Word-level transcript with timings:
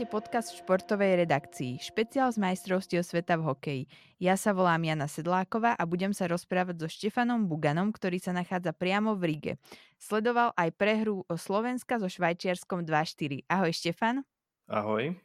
Počúvate 0.00 0.16
podcast 0.16 0.48
v 0.56 0.64
športovej 0.64 1.12
redakcii, 1.28 1.76
špeciál 1.76 2.32
z 2.32 2.40
majstrovstiev 2.40 3.04
sveta 3.04 3.36
v 3.36 3.52
hokeji. 3.52 3.82
Ja 4.16 4.32
sa 4.32 4.56
volám 4.56 4.80
Jana 4.80 5.04
Sedláková 5.04 5.76
a 5.76 5.84
budem 5.84 6.16
sa 6.16 6.24
rozprávať 6.24 6.80
so 6.80 6.88
Štefanom 6.88 7.44
Buganom, 7.44 7.92
ktorý 7.92 8.16
sa 8.16 8.32
nachádza 8.32 8.72
priamo 8.72 9.12
v 9.12 9.22
Rige. 9.28 9.52
Sledoval 10.00 10.56
aj 10.56 10.72
prehru 10.72 11.28
Slovenska 11.28 12.00
so 12.00 12.08
Švajčiarskom 12.08 12.88
2-4. 12.88 13.44
Ahoj 13.44 13.76
Štefan. 13.76 14.24
Ahoj. 14.72 15.20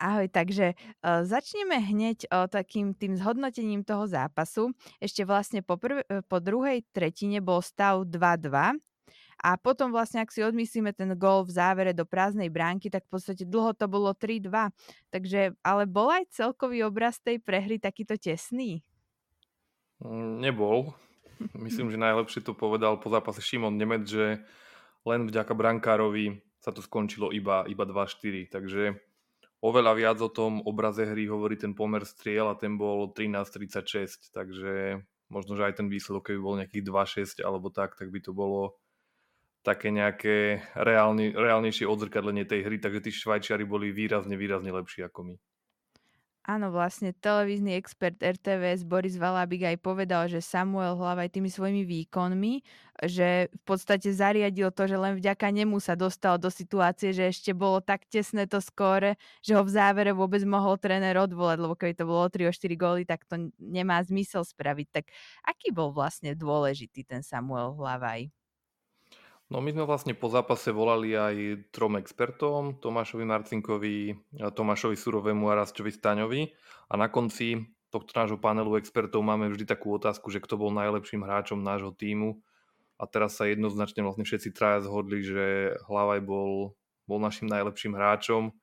Ahoj, 0.00 0.32
takže 0.32 0.72
uh, 0.72 1.20
začneme 1.28 1.76
hneď 1.76 2.32
uh, 2.32 2.48
takým 2.48 2.96
tým 2.96 3.20
zhodnotením 3.20 3.84
toho 3.84 4.08
zápasu. 4.08 4.72
Ešte 4.96 5.28
vlastne 5.28 5.60
po, 5.60 5.76
prv, 5.76 6.00
po 6.24 6.40
druhej 6.40 6.88
tretine 6.96 7.44
bol 7.44 7.60
stav 7.60 8.00
2-2 8.08 8.80
a 9.40 9.56
potom 9.56 9.88
vlastne, 9.94 10.20
ak 10.20 10.34
si 10.34 10.44
odmyslíme 10.44 10.92
ten 10.92 11.14
gol 11.16 11.46
v 11.46 11.54
závere 11.56 11.92
do 11.96 12.04
prázdnej 12.04 12.52
bránky, 12.52 12.92
tak 12.92 13.08
v 13.08 13.16
podstate 13.16 13.48
dlho 13.48 13.72
to 13.72 13.88
bolo 13.88 14.12
3-2. 14.12 14.50
Takže, 15.08 15.56
ale 15.64 15.82
bol 15.88 16.12
aj 16.12 16.28
celkový 16.34 16.84
obraz 16.84 17.22
tej 17.22 17.40
prehry 17.40 17.80
takýto 17.80 18.20
tesný? 18.20 18.84
Mm, 20.02 20.42
nebol. 20.42 20.92
Myslím, 21.58 21.90
že 21.90 21.98
najlepšie 21.98 22.42
to 22.42 22.54
povedal 22.54 22.98
po 22.98 23.10
zápase 23.10 23.42
Šimon 23.42 23.74
Nemec, 23.74 24.06
že 24.06 24.42
len 25.02 25.26
vďaka 25.26 25.54
brankárovi 25.54 26.38
sa 26.62 26.70
to 26.70 26.78
skončilo 26.78 27.34
iba, 27.34 27.66
iba 27.66 27.82
2-4. 27.82 28.46
Takže 28.54 28.94
oveľa 29.58 29.92
viac 29.98 30.18
o 30.22 30.30
tom 30.30 30.62
obraze 30.62 31.02
hry 31.02 31.26
hovorí 31.26 31.58
ten 31.58 31.74
pomer 31.74 32.06
striel 32.06 32.46
a 32.46 32.58
ten 32.58 32.78
bol 32.78 33.10
13-36. 33.10 34.30
Takže 34.30 35.02
možno, 35.26 35.58
že 35.58 35.66
aj 35.66 35.82
ten 35.82 35.88
výsledok, 35.90 36.30
keby 36.30 36.38
bol 36.38 36.58
nejakých 36.58 36.84
2-6 37.42 37.42
alebo 37.42 37.74
tak, 37.74 37.98
tak 37.98 38.14
by 38.14 38.22
to 38.22 38.30
bolo 38.30 38.78
také 39.62 39.94
nejaké 39.94 40.62
reálne, 40.74 41.32
reálnejšie 41.32 41.86
odzrkadlenie 41.86 42.44
tej 42.44 42.66
hry, 42.66 42.76
takže 42.82 43.00
tí 43.06 43.10
Švajčiari 43.14 43.62
boli 43.62 43.94
výrazne, 43.94 44.34
výrazne 44.34 44.74
lepší 44.74 45.06
ako 45.06 45.20
my. 45.32 45.34
Áno, 46.42 46.74
vlastne 46.74 47.14
televízny 47.14 47.78
expert 47.78 48.18
RTVS 48.18 48.82
Boris 48.82 49.14
Valabik 49.14 49.62
aj 49.62 49.78
povedal, 49.78 50.26
že 50.26 50.42
Samuel 50.42 50.98
Hlavaj 50.98 51.30
tými 51.30 51.46
svojimi 51.46 51.86
výkonmi, 51.86 52.66
že 53.06 53.46
v 53.46 53.62
podstate 53.62 54.10
zariadil 54.10 54.74
to, 54.74 54.90
že 54.90 54.98
len 54.98 55.14
vďaka 55.22 55.54
nemu 55.54 55.78
sa 55.78 55.94
dostal 55.94 56.42
do 56.42 56.50
situácie, 56.50 57.14
že 57.14 57.30
ešte 57.30 57.54
bolo 57.54 57.78
tak 57.78 58.10
tesné 58.10 58.50
to 58.50 58.58
skóre, 58.58 59.14
že 59.38 59.54
ho 59.54 59.62
v 59.62 59.70
závere 59.70 60.10
vôbec 60.10 60.42
mohol 60.42 60.82
tréner 60.82 61.14
odvolať, 61.14 61.62
lebo 61.62 61.78
keby 61.78 61.94
to 61.94 62.10
bolo 62.10 62.26
3 62.26 62.50
o 62.50 62.52
4 62.52 62.74
góly, 62.74 63.06
tak 63.06 63.22
to 63.30 63.38
nemá 63.62 64.02
zmysel 64.02 64.42
spraviť. 64.42 64.86
Tak 64.90 65.04
aký 65.46 65.70
bol 65.70 65.94
vlastne 65.94 66.34
dôležitý 66.34 67.06
ten 67.06 67.22
Samuel 67.22 67.78
Hlavaj? 67.78 68.41
No 69.52 69.60
my 69.60 69.68
sme 69.68 69.84
vlastne 69.84 70.16
po 70.16 70.32
zápase 70.32 70.72
volali 70.72 71.12
aj 71.12 71.68
trom 71.76 72.00
expertom, 72.00 72.80
Tomášovi 72.80 73.20
Marcinkovi, 73.28 74.16
Tomášovi 74.40 74.96
Surovému 74.96 75.44
a 75.52 75.60
Rastčovi 75.60 75.92
Staňovi. 75.92 76.48
A 76.88 76.96
na 76.96 77.12
konci 77.12 77.60
tohto 77.92 78.16
nášho 78.16 78.40
panelu 78.40 78.80
expertov 78.80 79.20
máme 79.20 79.52
vždy 79.52 79.68
takú 79.68 79.92
otázku, 79.92 80.32
že 80.32 80.40
kto 80.40 80.56
bol 80.56 80.72
najlepším 80.72 81.28
hráčom 81.28 81.60
nášho 81.60 81.92
týmu 81.92 82.40
a 82.96 83.04
teraz 83.04 83.36
sa 83.36 83.44
jednoznačne 83.44 84.00
vlastne 84.00 84.24
všetci 84.24 84.56
traja 84.56 84.88
zhodli, 84.88 85.20
že 85.20 85.76
Hlavaj 85.84 86.24
bol, 86.24 86.72
bol 87.04 87.20
našim 87.20 87.44
najlepším 87.44 87.92
hráčom. 87.92 88.56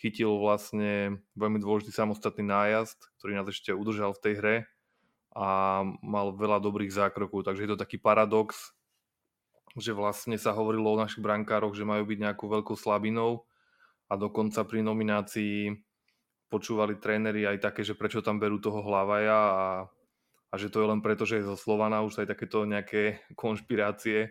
Chytil 0.00 0.32
vlastne 0.40 1.20
veľmi 1.36 1.60
dôležitý 1.60 1.92
samostatný 1.92 2.48
nájazd, 2.48 2.96
ktorý 3.20 3.36
nás 3.36 3.52
ešte 3.52 3.76
udržal 3.76 4.16
v 4.16 4.22
tej 4.24 4.34
hre 4.40 4.56
a 5.36 5.84
mal 6.00 6.32
veľa 6.32 6.56
dobrých 6.64 6.88
zákrokov, 6.88 7.44
takže 7.44 7.68
je 7.68 7.70
to 7.76 7.82
taký 7.84 8.00
paradox, 8.00 8.72
že 9.76 9.96
vlastne 9.96 10.36
sa 10.36 10.52
hovorilo 10.52 10.92
o 10.92 11.00
našich 11.00 11.24
brankároch, 11.24 11.72
že 11.72 11.88
majú 11.88 12.04
byť 12.04 12.18
nejakou 12.20 12.48
veľkou 12.48 12.76
slabinou 12.76 13.48
a 14.12 14.20
dokonca 14.20 14.60
pri 14.68 14.84
nominácii 14.84 15.72
počúvali 16.52 17.00
tréneri 17.00 17.48
aj 17.48 17.64
také, 17.64 17.80
že 17.80 17.96
prečo 17.96 18.20
tam 18.20 18.36
berú 18.36 18.60
toho 18.60 18.84
hlavaja 18.84 19.40
a, 19.40 19.66
a 20.52 20.54
že 20.60 20.68
to 20.68 20.84
je 20.84 20.90
len 20.92 21.00
preto, 21.00 21.24
že 21.24 21.40
je 21.40 21.48
zo 21.48 21.56
Slovana, 21.56 22.04
už 22.04 22.20
aj 22.20 22.36
takéto 22.36 22.68
nejaké 22.68 23.24
konšpirácie 23.40 24.28
e, 24.28 24.30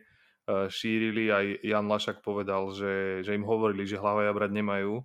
šírili. 0.69 1.33
Aj 1.33 1.45
Jan 1.65 1.89
Lašak 1.89 2.21
povedal, 2.21 2.69
že, 2.77 3.25
že 3.25 3.33
im 3.33 3.41
hovorili, 3.41 3.89
že 3.89 3.97
hlavaja 3.97 4.29
brať 4.37 4.53
nemajú 4.53 5.01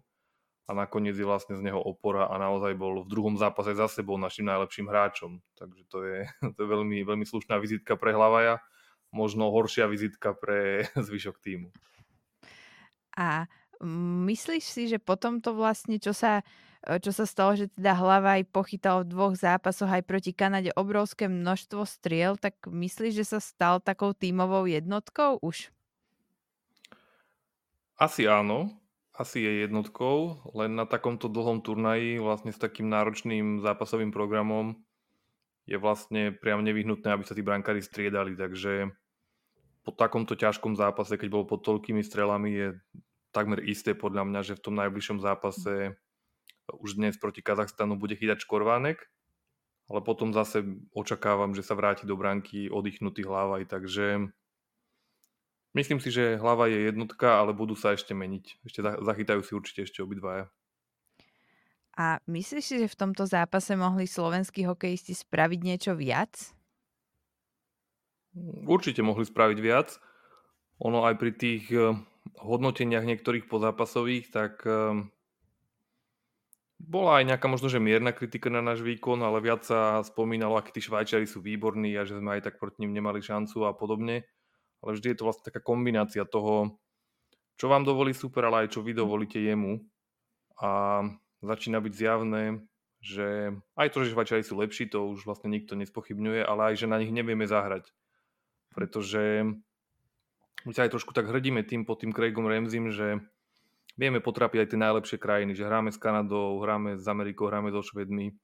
a 0.66 0.71
nakoniec 0.77 1.16
je 1.16 1.25
vlastne 1.25 1.56
z 1.56 1.65
neho 1.65 1.81
opora 1.81 2.28
a 2.28 2.37
naozaj 2.37 2.77
bol 2.77 3.06
v 3.06 3.09
druhom 3.09 3.41
zápase 3.41 3.72
za 3.72 3.88
sebou 3.88 4.21
našim 4.21 4.44
najlepším 4.44 4.93
hráčom. 4.93 5.41
Takže 5.56 5.82
to 5.88 5.99
je, 6.05 6.19
to 6.53 6.59
je 6.61 6.69
veľmi, 6.69 7.00
veľmi 7.00 7.25
slušná 7.25 7.56
vizitka 7.56 7.97
pre 7.97 8.12
hlavaja 8.12 8.61
možno 9.15 9.50
horšia 9.50 9.87
vizitka 9.91 10.34
pre 10.37 10.87
zvyšok 11.06 11.37
týmu. 11.43 11.69
A 13.17 13.49
myslíš 14.25 14.65
si, 14.65 14.83
že 14.89 15.00
potom 15.00 15.41
to 15.41 15.56
vlastne, 15.56 16.00
čo 16.00 16.12
sa, 16.12 16.44
čo 16.84 17.12
sa 17.12 17.25
stalo, 17.25 17.56
že 17.56 17.72
teda 17.72 17.97
hlava 17.97 18.41
aj 18.41 18.49
pochytal 18.49 19.05
v 19.05 19.12
dvoch 19.12 19.34
zápasoch 19.37 19.89
aj 19.89 20.05
proti 20.05 20.33
Kanade 20.33 20.72
obrovské 20.77 21.28
množstvo 21.28 21.84
striel, 21.84 22.37
tak 22.41 22.56
myslíš, 22.65 23.12
že 23.12 23.25
sa 23.37 23.41
stal 23.41 23.81
takou 23.81 24.12
tímovou 24.17 24.69
jednotkou 24.69 25.41
už? 25.41 25.73
Asi 27.97 28.28
áno, 28.28 28.77
asi 29.17 29.41
je 29.41 29.65
jednotkou, 29.65 30.44
len 30.53 30.77
na 30.77 30.84
takomto 30.84 31.33
dlhom 31.33 31.65
turnaji 31.65 32.21
vlastne 32.21 32.53
s 32.53 32.61
takým 32.61 32.93
náročným 32.93 33.65
zápasovým 33.65 34.12
programom 34.12 34.77
je 35.66 35.77
vlastne 35.77 36.31
priam 36.31 36.62
nevyhnutné, 36.62 37.10
aby 37.10 37.27
sa 37.27 37.34
tí 37.34 37.43
brankári 37.43 37.82
striedali, 37.82 38.38
takže 38.38 38.94
po 39.82 39.91
takomto 39.91 40.38
ťažkom 40.38 40.78
zápase, 40.78 41.15
keď 41.19 41.28
bol 41.31 41.44
pod 41.47 41.62
toľkými 41.66 42.03
strelami, 42.03 42.50
je 42.54 42.69
takmer 43.34 43.62
isté 43.66 43.94
podľa 43.94 44.26
mňa, 44.26 44.41
že 44.43 44.59
v 44.59 44.65
tom 44.65 44.75
najbližšom 44.78 45.19
zápase 45.22 45.94
už 46.75 46.99
dnes 46.99 47.15
proti 47.19 47.43
Kazachstanu 47.43 47.94
bude 47.94 48.19
chytať 48.19 48.43
Škorvánek, 48.43 49.06
ale 49.87 50.00
potom 50.03 50.34
zase 50.34 50.66
očakávam, 50.91 51.55
že 51.55 51.62
sa 51.62 51.78
vráti 51.78 52.06
do 52.06 52.19
branky 52.19 52.66
oddychnutý 52.66 53.22
Hlavaj, 53.22 53.71
takže 53.71 54.26
myslím 55.78 56.03
si, 56.03 56.10
že 56.10 56.38
Hlava 56.43 56.66
je 56.66 56.91
jednotka, 56.91 57.38
ale 57.38 57.55
budú 57.55 57.78
sa 57.78 57.94
ešte 57.94 58.10
meniť. 58.15 58.66
Ešte 58.66 58.81
zachytajú 58.82 59.41
si 59.47 59.53
určite 59.55 59.87
ešte 59.87 60.03
obidvaja. 60.03 60.50
A 61.97 62.21
myslíš 62.29 62.65
si, 62.65 62.77
že 62.77 62.93
v 62.93 63.01
tomto 63.09 63.25
zápase 63.25 63.73
mohli 63.73 64.05
slovenskí 64.05 64.69
hokejisti 64.69 65.17
spraviť 65.17 65.61
niečo 65.65 65.93
viac? 65.97 66.53
Určite 68.69 69.01
mohli 69.01 69.25
spraviť 69.25 69.59
viac. 69.65 69.97
Ono 70.85 71.09
aj 71.09 71.17
pri 71.17 71.33
tých 71.33 71.73
eh, 71.73 71.97
hodnoteniach 72.37 73.09
niektorých 73.09 73.49
pozápasových, 73.49 74.29
tak 74.29 74.61
eh, 74.69 75.09
bola 76.77 77.25
aj 77.25 77.33
nejaká 77.33 77.49
možno, 77.49 77.73
že 77.73 77.81
mierna 77.81 78.12
kritika 78.12 78.53
na 78.53 78.61
náš 78.61 78.85
výkon, 78.85 79.17
ale 79.25 79.41
viac 79.41 79.65
sa 79.65 80.05
spomínalo, 80.05 80.61
akí 80.61 80.77
tí 80.77 80.85
Švajčiari 80.85 81.25
sú 81.25 81.41
výborní 81.41 81.97
a 81.97 82.05
že 82.05 82.21
sme 82.21 82.37
aj 82.37 82.53
tak 82.53 82.55
proti 82.61 82.85
ním 82.85 82.93
nemali 82.93 83.25
šancu 83.25 83.65
a 83.65 83.73
podobne. 83.73 84.29
Ale 84.85 84.93
vždy 84.93 85.17
je 85.17 85.17
to 85.17 85.25
vlastne 85.25 85.49
taká 85.49 85.65
kombinácia 85.65 86.29
toho, 86.29 86.77
čo 87.56 87.73
vám 87.73 87.89
dovolí 87.89 88.12
super, 88.12 88.45
ale 88.45 88.69
aj 88.69 88.77
čo 88.77 88.85
vy 88.85 88.93
dovolíte 88.93 89.41
jemu. 89.41 89.81
A 90.61 91.01
začína 91.43 91.81
byť 91.81 91.93
zjavné, 91.93 92.65
že 93.05 93.55
aj 93.77 93.89
to, 93.93 94.03
že 94.03 94.13
Švajčiari 94.13 94.43
sú 94.43 94.57
lepší, 94.59 94.89
to 94.91 95.07
už 95.11 95.29
vlastne 95.29 95.53
nikto 95.53 95.77
nespochybňuje, 95.79 96.43
ale 96.43 96.73
aj, 96.73 96.85
že 96.85 96.91
na 96.91 96.99
nich 96.99 97.13
nevieme 97.13 97.47
zahrať. 97.47 97.93
Pretože 98.75 99.47
my 100.67 100.73
sa 100.75 100.85
aj 100.85 100.93
trošku 100.97 101.15
tak 101.15 101.31
hrdíme 101.31 101.63
tým 101.63 101.87
pod 101.87 102.03
tým 102.03 102.11
Craigom 102.11 102.51
Ramsey, 102.51 102.83
že 102.91 103.23
vieme 103.95 104.19
potrapiť 104.19 104.67
aj 104.67 104.69
tie 104.75 104.81
najlepšie 104.81 105.19
krajiny, 105.23 105.55
že 105.55 105.65
hráme 105.65 105.95
s 105.95 106.01
Kanadou, 106.01 106.59
hráme 106.61 106.99
s 106.99 107.07
Amerikou, 107.07 107.49
hráme 107.49 107.71
so 107.71 107.81
Švedmi, 107.81 108.35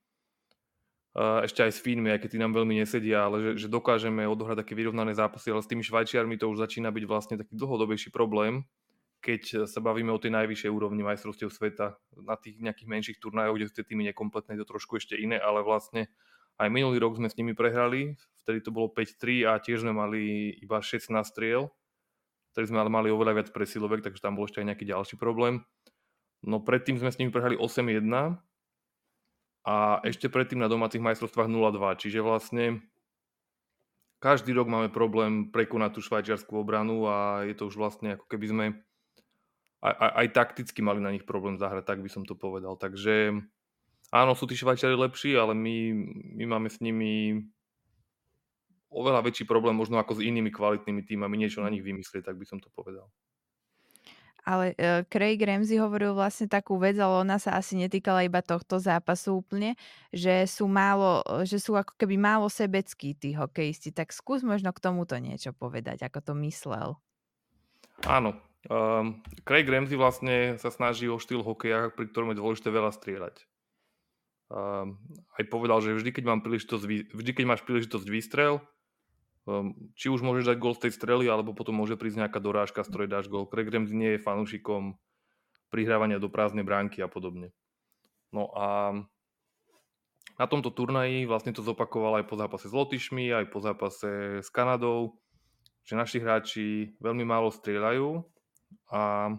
ešte 1.44 1.60
aj 1.60 1.72
s 1.76 1.82
Fínmi, 1.84 2.08
aj 2.08 2.24
keď 2.24 2.28
tí 2.32 2.38
nám 2.40 2.56
veľmi 2.56 2.80
nesedia, 2.80 3.28
ale 3.28 3.52
že, 3.52 3.66
že 3.66 3.68
dokážeme 3.68 4.24
odohrať 4.24 4.64
také 4.64 4.72
vyrovnané 4.72 5.12
zápasy, 5.12 5.52
ale 5.52 5.60
s 5.60 5.68
tými 5.68 5.84
Švajčiarmi 5.84 6.40
to 6.40 6.48
už 6.48 6.64
začína 6.64 6.88
byť 6.88 7.04
vlastne 7.04 7.36
taký 7.36 7.52
dlhodobejší 7.52 8.08
problém, 8.08 8.64
keď 9.22 9.70
sa 9.70 9.78
bavíme 9.78 10.10
o 10.10 10.18
tej 10.18 10.34
najvyššej 10.34 10.70
úrovni 10.74 11.06
majstrovstiev 11.06 11.54
sveta. 11.54 11.94
Na 12.18 12.34
tých 12.34 12.58
nejakých 12.58 12.90
menších 12.90 13.18
turnajoch, 13.22 13.54
kde 13.54 13.66
sú 13.70 13.74
tie 13.78 13.86
nekompletné, 13.86 14.58
to 14.58 14.66
trošku 14.66 14.98
ešte 14.98 15.14
iné, 15.14 15.38
ale 15.38 15.62
vlastne 15.62 16.10
aj 16.58 16.68
minulý 16.68 16.98
rok 16.98 17.16
sme 17.16 17.30
s 17.30 17.38
nimi 17.38 17.54
prehrali, 17.54 18.18
vtedy 18.44 18.60
to 18.60 18.74
bolo 18.74 18.90
5-3 18.90 19.46
a 19.48 19.62
tiež 19.62 19.86
sme 19.86 19.94
mali 19.94 20.52
iba 20.58 20.82
16 20.82 21.08
striel, 21.22 21.70
vtedy 22.52 22.68
sme 22.74 22.82
ale 22.82 22.90
mali 22.90 23.08
oveľa 23.08 23.40
viac 23.40 23.48
presilovek, 23.54 24.04
takže 24.04 24.20
tam 24.20 24.34
bol 24.34 24.50
ešte 24.50 24.60
aj 24.60 24.74
nejaký 24.74 24.84
ďalší 24.84 25.16
problém. 25.16 25.62
No 26.42 26.58
predtým 26.58 26.98
sme 26.98 27.14
s 27.14 27.18
nimi 27.22 27.30
prehrali 27.30 27.54
8-1 27.54 28.02
a 29.62 29.76
ešte 30.02 30.26
predtým 30.26 30.58
na 30.58 30.66
domácich 30.66 31.00
majstrovstvách 31.00 31.46
0-2, 31.46 32.02
čiže 32.02 32.18
vlastne 32.20 32.82
každý 34.18 34.54
rok 34.54 34.66
máme 34.66 34.90
problém 34.90 35.50
prekonať 35.50 35.98
tú 35.98 36.00
švajčiarskú 36.02 36.58
obranu 36.58 37.06
a 37.06 37.46
je 37.46 37.54
to 37.54 37.70
už 37.70 37.78
vlastne 37.78 38.18
ako 38.18 38.26
keby 38.26 38.46
sme 38.50 38.66
aj, 39.82 39.94
aj, 39.98 40.10
aj 40.22 40.26
takticky 40.30 40.80
mali 40.80 41.02
na 41.02 41.10
nich 41.10 41.26
problém 41.26 41.58
zahrať, 41.58 41.84
tak 41.84 41.98
by 42.00 42.08
som 42.08 42.22
to 42.22 42.38
povedal. 42.38 42.78
Takže 42.78 43.42
áno, 44.14 44.32
sú 44.38 44.46
tí 44.46 44.54
Švajčiari 44.54 44.94
lepší, 44.94 45.34
ale 45.34 45.58
my, 45.58 45.76
my 46.38 46.44
máme 46.46 46.70
s 46.70 46.78
nimi 46.78 47.42
oveľa 48.92 49.26
väčší 49.26 49.48
problém 49.48 49.74
možno 49.74 49.98
ako 49.98 50.20
s 50.20 50.24
inými 50.24 50.52
kvalitnými 50.52 51.02
týmami 51.02 51.34
niečo 51.34 51.64
na 51.64 51.72
nich 51.72 51.82
vymyslieť, 51.82 52.28
tak 52.30 52.38
by 52.38 52.46
som 52.46 52.62
to 52.62 52.70
povedal. 52.70 53.10
Ale 54.42 54.74
uh, 54.74 55.06
Craig 55.06 55.38
Ramsey 55.38 55.78
hovoril 55.78 56.18
vlastne 56.18 56.50
takú 56.50 56.74
vec, 56.74 56.98
ale 56.98 57.22
ona 57.22 57.38
sa 57.38 57.54
asi 57.54 57.78
netýkala 57.78 58.26
iba 58.26 58.42
tohto 58.42 58.82
zápasu 58.82 59.38
úplne, 59.38 59.78
že 60.10 60.50
sú 60.50 60.66
málo, 60.66 61.22
že 61.46 61.62
sú 61.62 61.78
ako 61.78 61.94
keby 61.94 62.18
málo 62.18 62.50
sebeckí 62.50 63.14
tí 63.14 63.38
hokejisti. 63.38 63.94
Tak 63.94 64.10
skús 64.10 64.42
možno 64.42 64.74
k 64.74 64.82
tomuto 64.82 65.14
niečo 65.22 65.54
povedať, 65.54 66.02
ako 66.02 66.18
to 66.26 66.32
myslel. 66.42 66.98
Áno. 68.02 68.34
Um, 68.70 69.22
Craig 69.42 69.66
Ramsey 69.66 69.98
vlastne 69.98 70.54
sa 70.58 70.70
snaží 70.70 71.10
o 71.10 71.18
štýl 71.18 71.42
hokeja, 71.42 71.90
pri 71.90 72.06
ktorom 72.10 72.30
je 72.30 72.40
dôležité 72.42 72.70
veľa 72.70 72.94
strieľať. 72.94 73.42
Um, 74.52 75.02
aj 75.40 75.50
povedal, 75.50 75.82
že 75.82 75.96
vždy, 75.96 76.10
keď, 76.14 76.24
mám 76.28 76.40
príležitosť, 76.46 76.84
vždy, 77.10 77.30
keď 77.34 77.44
máš 77.48 77.66
príležitosť 77.66 78.06
výstrel, 78.06 78.62
Um, 79.42 79.74
či 79.98 80.06
už 80.06 80.22
môžeš 80.22 80.54
dať 80.54 80.58
gol 80.62 80.70
z 80.78 80.86
tej 80.86 80.92
strely, 80.94 81.26
alebo 81.26 81.50
potom 81.50 81.74
môže 81.74 81.98
prísť 81.98 82.22
nejaká 82.22 82.38
dorážka, 82.38 82.86
z 82.86 82.90
ktorej 82.94 83.10
dáš 83.10 83.26
gol. 83.26 83.50
Craig 83.50 83.66
Ramsey 83.66 83.98
nie 83.98 84.14
je 84.14 84.22
fanúšikom 84.22 84.94
prihrávania 85.66 86.22
do 86.22 86.30
prázdnej 86.30 86.62
bránky 86.62 87.02
a 87.02 87.10
podobne. 87.10 87.50
No 88.30 88.54
a 88.54 88.94
na 90.38 90.46
tomto 90.46 90.70
turnaji 90.70 91.26
vlastne 91.26 91.50
to 91.50 91.58
zopakoval 91.58 92.22
aj 92.22 92.30
po 92.30 92.38
zápase 92.38 92.70
s 92.70 92.74
Lotyšmi, 92.76 93.34
aj 93.34 93.50
po 93.50 93.58
zápase 93.58 94.46
s 94.46 94.48
Kanadou, 94.54 95.18
že 95.82 95.98
naši 95.98 96.22
hráči 96.22 96.66
veľmi 97.02 97.26
málo 97.26 97.50
strieľajú 97.50 98.22
a 98.90 99.32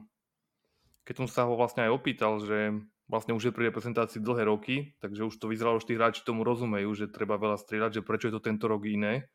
keď 1.04 1.16
som 1.24 1.28
sa 1.28 1.46
ho 1.48 1.54
vlastne 1.60 1.88
aj 1.88 1.92
opýtal, 1.92 2.40
že 2.40 2.80
vlastne 3.12 3.36
už 3.36 3.52
je 3.52 3.56
pri 3.56 3.70
reprezentácii 3.70 4.24
dlhé 4.24 4.48
roky, 4.48 4.96
takže 5.04 5.28
už 5.28 5.36
to 5.36 5.52
vyzeralo, 5.52 5.78
že 5.78 5.92
tí 5.92 5.94
hráči 6.00 6.24
tomu 6.24 6.48
rozumejú, 6.48 6.96
že 6.96 7.12
treba 7.12 7.36
veľa 7.36 7.60
strieľať, 7.60 8.00
že 8.00 8.06
prečo 8.06 8.32
je 8.32 8.36
to 8.40 8.42
tento 8.42 8.66
rok 8.72 8.88
iné, 8.88 9.28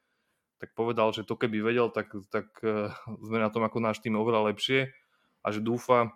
tak 0.59 0.75
povedal, 0.75 1.13
že 1.15 1.23
to 1.23 1.39
keby 1.39 1.63
vedel, 1.63 1.93
tak, 1.93 2.11
tak 2.33 2.49
uh, 2.65 2.91
sme 3.27 3.39
na 3.39 3.53
tom 3.53 3.63
ako 3.63 3.79
náš 3.79 4.01
tým 4.01 4.17
oveľa 4.19 4.51
lepšie 4.55 4.91
a 5.45 5.47
že 5.55 5.63
dúfa, 5.63 6.11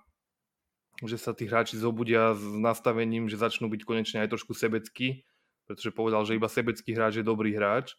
že 1.05 1.17
sa 1.21 1.37
tí 1.37 1.47
hráči 1.49 1.79
zobudia 1.79 2.35
s 2.35 2.43
nastavením, 2.43 3.29
že 3.31 3.41
začnú 3.41 3.71
byť 3.71 3.83
konečne 3.87 4.19
aj 4.25 4.33
trošku 4.33 4.53
sebeckí, 4.57 5.25
pretože 5.69 5.95
povedal, 5.95 6.27
že 6.27 6.37
iba 6.37 6.51
sebecký 6.51 6.97
hráč 6.97 7.23
je 7.23 7.25
dobrý 7.25 7.55
hráč 7.55 7.95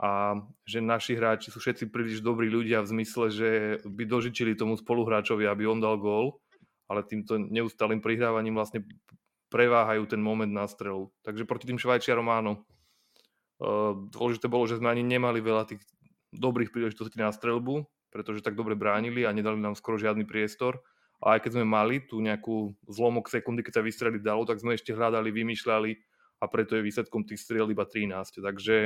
a 0.00 0.34
že 0.66 0.82
naši 0.82 1.14
hráči 1.14 1.54
sú 1.54 1.62
všetci 1.62 1.90
príliš 1.94 2.18
dobrí 2.18 2.50
ľudia 2.50 2.82
v 2.82 2.90
zmysle, 2.98 3.30
že 3.30 3.50
by 3.86 4.04
dožičili 4.10 4.58
tomu 4.58 4.74
spoluhráčovi, 4.74 5.46
aby 5.46 5.70
on 5.70 5.78
dal 5.78 5.96
gól, 6.02 6.42
ale 6.90 7.06
týmto 7.06 7.38
neustálým 7.38 8.02
prihrávaním 8.02 8.58
vlastne 8.58 8.82
preváhajú 9.54 10.10
ten 10.10 10.18
moment 10.18 10.50
na 10.50 10.66
strelu. 10.66 11.14
Takže 11.22 11.46
proti 11.46 11.70
tým 11.70 11.78
Švajčiarom 11.78 12.26
áno, 12.26 12.66
Dôležité 14.10 14.50
bolo, 14.50 14.66
že 14.66 14.82
sme 14.82 14.90
ani 14.90 15.06
nemali 15.06 15.38
veľa 15.38 15.64
tých 15.70 15.82
dobrých 16.34 16.74
príležitostí 16.74 17.16
na 17.22 17.30
strelbu, 17.30 17.86
pretože 18.10 18.42
tak 18.42 18.58
dobre 18.58 18.74
bránili 18.74 19.22
a 19.22 19.30
nedali 19.30 19.58
nám 19.62 19.78
skoro 19.78 19.94
žiadny 19.94 20.26
priestor. 20.26 20.82
A 21.22 21.38
aj 21.38 21.46
keď 21.46 21.50
sme 21.58 21.66
mali 21.66 22.02
tú 22.02 22.18
nejakú 22.18 22.74
zlomok 22.90 23.30
sekundy, 23.30 23.62
keď 23.62 23.80
sa 23.80 23.86
vystreliť 23.86 24.20
dalo, 24.20 24.42
tak 24.44 24.58
sme 24.58 24.74
ešte 24.74 24.92
hľadali, 24.92 25.30
vymýšľali 25.30 25.90
a 26.42 26.44
preto 26.50 26.74
je 26.74 26.84
výsledkom 26.84 27.22
tých 27.24 27.40
striel 27.40 27.70
iba 27.70 27.86
13. 27.86 28.42
Takže 28.42 28.76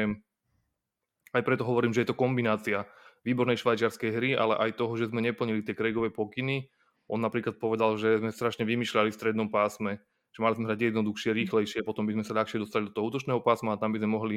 aj 1.35 1.43
preto 1.45 1.65
hovorím, 1.65 1.93
že 1.93 2.05
je 2.05 2.11
to 2.13 2.17
kombinácia 2.17 2.89
výbornej 3.27 3.59
švajčiarskej 3.61 4.11
hry, 4.15 4.31
ale 4.39 4.57
aj 4.57 4.79
toho, 4.79 4.95
že 4.95 5.11
sme 5.11 5.21
neplnili 5.21 5.61
tie 5.61 5.77
Craigové 5.77 6.09
pokyny. 6.09 6.71
On 7.09 7.19
napríklad 7.19 7.57
povedal, 7.57 7.97
že 7.97 8.21
sme 8.21 8.31
strašne 8.33 8.69
vymýšľali 8.69 9.13
v 9.13 9.19
strednom 9.19 9.49
pásme, 9.49 10.01
že 10.33 10.39
mali 10.45 10.55
sme 10.55 10.69
hrať 10.69 10.93
jednoduchšie, 10.93 11.33
rýchlejšie, 11.33 11.81
potom 11.83 12.05
by 12.05 12.21
sme 12.21 12.25
sa 12.25 12.37
ľahšie 12.37 12.63
dostali 12.63 12.89
do 12.89 12.93
toho 12.93 13.09
útočného 13.09 13.41
pásma 13.41 13.75
a 13.75 13.81
tam 13.81 13.97
by 13.97 13.99
sme 14.01 14.11
mohli 14.13 14.37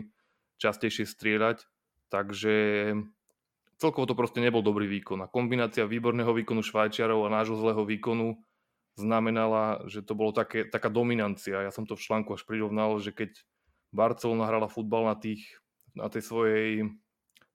častejšie 0.57 1.05
strieľať. 1.07 1.67
Takže 2.11 2.55
celkovo 3.79 4.05
to 4.07 4.15
proste 4.15 4.43
nebol 4.43 4.59
dobrý 4.61 4.87
výkon. 4.87 5.23
A 5.23 5.31
kombinácia 5.31 5.87
výborného 5.87 6.31
výkonu 6.35 6.61
Švajčiarov 6.61 7.27
a 7.27 7.33
nášho 7.33 7.55
zlého 7.55 7.83
výkonu 7.87 8.39
znamenala, 8.99 9.87
že 9.87 10.03
to 10.03 10.13
bolo 10.13 10.35
také, 10.35 10.67
taká 10.67 10.91
dominancia. 10.91 11.63
Ja 11.63 11.71
som 11.71 11.87
to 11.87 11.95
v 11.95 12.03
článku 12.03 12.35
až 12.35 12.43
prirovnal, 12.43 12.99
že 12.99 13.15
keď 13.15 13.39
Barcelona 13.91 14.47
hrala 14.47 14.67
futbal 14.67 15.07
na, 15.07 15.15
tých, 15.15 15.60
na 15.95 16.07
tej 16.07 16.23
svojej 16.23 16.69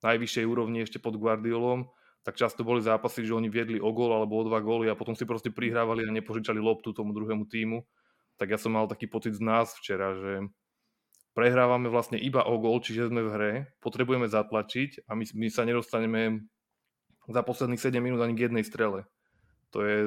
najvyššej 0.04 0.44
úrovni 0.44 0.84
ešte 0.84 1.00
pod 1.00 1.16
Guardiolom, 1.16 1.88
tak 2.22 2.36
často 2.36 2.66
boli 2.66 2.82
zápasy, 2.82 3.22
že 3.22 3.36
oni 3.38 3.46
viedli 3.46 3.78
o 3.78 3.90
gól 3.94 4.12
alebo 4.12 4.38
o 4.38 4.46
dva 4.46 4.58
góly 4.58 4.90
a 4.90 4.98
potom 4.98 5.14
si 5.14 5.22
proste 5.24 5.54
prihrávali 5.54 6.04
a 6.04 6.14
nepožičali 6.14 6.58
loptu 6.58 6.90
tomu 6.90 7.14
druhému 7.14 7.46
týmu 7.46 7.86
tak 8.36 8.52
ja 8.52 8.58
som 8.60 8.76
mal 8.76 8.86
taký 8.86 9.08
pocit 9.08 9.36
z 9.36 9.42
nás 9.42 9.72
včera, 9.80 10.12
že 10.16 10.32
prehrávame 11.32 11.88
vlastne 11.88 12.20
iba 12.20 12.44
o 12.44 12.56
gol, 12.60 12.80
čiže 12.80 13.08
sme 13.08 13.24
v 13.24 13.32
hre, 13.32 13.52
potrebujeme 13.80 14.28
zatlačiť 14.28 15.08
a 15.08 15.16
my, 15.16 15.24
my 15.24 15.48
sa 15.48 15.64
nedostaneme 15.64 16.44
za 17.26 17.42
posledných 17.42 17.80
7 17.80 17.96
minút 18.00 18.20
ani 18.22 18.36
k 18.36 18.48
jednej 18.48 18.64
strele. 18.64 19.08
To 19.74 19.82
je 19.82 19.98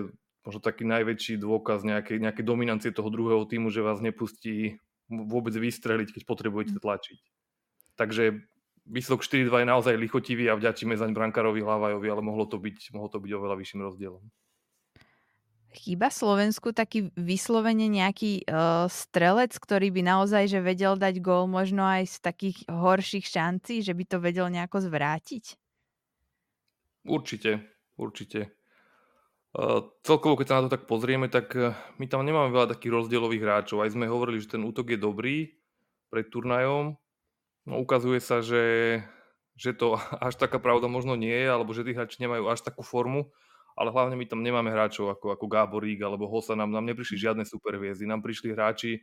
možno 0.45 0.61
taký 0.63 0.87
najväčší 0.87 1.41
dôkaz 1.41 1.83
nejakej, 1.83 2.21
nejakej 2.21 2.45
dominancie 2.45 2.89
toho 2.95 3.11
druhého 3.11 3.43
týmu, 3.45 3.69
že 3.73 3.85
vás 3.85 3.99
nepustí 3.99 4.79
vôbec 5.09 5.51
vystreliť, 5.51 6.15
keď 6.15 6.23
potrebujete 6.25 6.77
hm. 6.77 6.81
tlačiť. 6.81 7.19
Takže 7.99 8.47
výsledok 8.87 9.27
4-2 9.27 9.51
je 9.59 9.67
naozaj 9.67 9.99
lichotivý 9.99 10.47
a 10.47 10.55
vďačíme 10.55 10.95
zaň 10.95 11.11
brankárovi 11.11 11.59
Hlavajovi, 11.59 12.07
ale 12.07 12.21
mohlo 12.23 12.47
to 12.47 12.55
byť, 12.55 12.95
mohlo 12.95 13.11
to 13.11 13.19
byť 13.19 13.31
oveľa 13.35 13.55
vyšším 13.59 13.83
rozdielom. 13.83 14.23
Chýba 15.69 16.09
Slovensku 16.09 16.73
taký 16.73 17.13
vyslovene 17.13 17.85
nejaký 17.85 18.49
uh, 18.49 18.89
strelec, 18.89 19.53
ktorý 19.53 19.93
by 19.93 20.01
naozaj 20.01 20.49
že 20.49 20.65
vedel 20.65 20.97
dať 20.97 21.21
gól 21.21 21.45
možno 21.45 21.85
aj 21.85 22.09
z 22.09 22.17
takých 22.25 22.57
horších 22.65 23.21
šancí, 23.29 23.85
že 23.85 23.93
by 23.93 24.03
to 24.09 24.17
vedel 24.17 24.49
nejako 24.49 24.81
zvrátiť? 24.81 25.53
Určite, 27.05 27.69
určite. 28.01 28.49
Uh, 29.53 29.93
celkovo, 30.01 30.41
keď 30.41 30.45
sa 30.49 30.57
na 30.57 30.63
to 30.65 30.73
tak 30.73 30.89
pozrieme, 30.89 31.29
tak 31.29 31.53
uh, 31.53 31.77
my 32.01 32.09
tam 32.09 32.25
nemáme 32.25 32.49
veľa 32.49 32.73
takých 32.73 33.05
rozdielových 33.05 33.45
hráčov. 33.45 33.85
Aj 33.85 33.93
sme 33.93 34.09
hovorili, 34.09 34.41
že 34.41 34.57
ten 34.57 34.65
útok 34.65 34.89
je 34.89 34.97
dobrý 34.97 35.53
pred 36.09 36.25
turnajom. 36.33 36.97
No, 37.69 37.85
ukazuje 37.85 38.17
sa, 38.17 38.41
že, 38.41 38.99
že 39.53 39.77
to 39.77 40.01
až 40.25 40.33
taká 40.41 40.57
pravda 40.57 40.89
možno 40.89 41.13
nie 41.13 41.33
je, 41.33 41.47
alebo 41.53 41.69
že 41.77 41.85
tí 41.85 41.93
hráči 41.93 42.17
nemajú 42.25 42.49
až 42.49 42.65
takú 42.65 42.81
formu 42.81 43.29
ale 43.79 43.95
hlavne 43.95 44.19
my 44.19 44.27
tam 44.27 44.43
nemáme 44.43 44.67
hráčov 44.75 45.15
ako, 45.15 45.31
ako 45.39 45.45
Gáborík 45.47 46.03
alebo 46.03 46.27
Hosa, 46.27 46.51
nám, 46.51 46.75
nám 46.75 46.83
neprišli 46.83 47.15
žiadne 47.15 47.47
superhviezdy, 47.47 48.03
nám 48.03 48.19
prišli 48.19 48.51
hráči, 48.51 48.99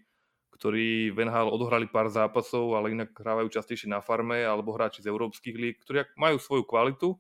ktorí 0.52 1.16
v 1.16 1.24
NHL 1.24 1.48
odohrali 1.48 1.88
pár 1.88 2.12
zápasov, 2.12 2.76
ale 2.76 2.92
inak 2.92 3.16
hrávajú 3.16 3.48
častejšie 3.56 3.88
na 3.88 4.04
farme, 4.04 4.44
alebo 4.44 4.76
hráči 4.76 5.00
z 5.00 5.08
európskych 5.08 5.56
líg, 5.56 5.80
ktorí 5.80 6.04
majú 6.20 6.36
svoju 6.36 6.68
kvalitu, 6.68 7.16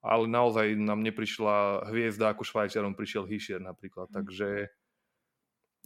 ale 0.00 0.24
naozaj 0.24 0.72
nám 0.80 1.04
neprišla 1.04 1.84
hviezda, 1.92 2.32
ako 2.32 2.48
Švajčiarom 2.48 2.96
prišiel 2.96 3.28
Hischier 3.28 3.60
napríklad, 3.60 4.08
mhm. 4.08 4.16
takže 4.16 4.48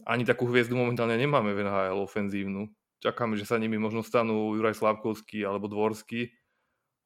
ani 0.07 0.23
takú 0.23 0.47
hviezdu 0.47 0.79
momentálne 0.79 1.19
nemáme 1.19 1.51
v 1.51 1.67
NHL 1.67 1.99
ofenzívnu. 2.07 2.71
Čakáme, 3.01 3.33
že 3.33 3.49
sa 3.49 3.57
nimi 3.57 3.81
možno 3.81 4.05
stanú 4.05 4.53
Juraj 4.53 4.77
Slavkovský 4.77 5.41
alebo 5.41 5.65
Dvorský, 5.65 6.29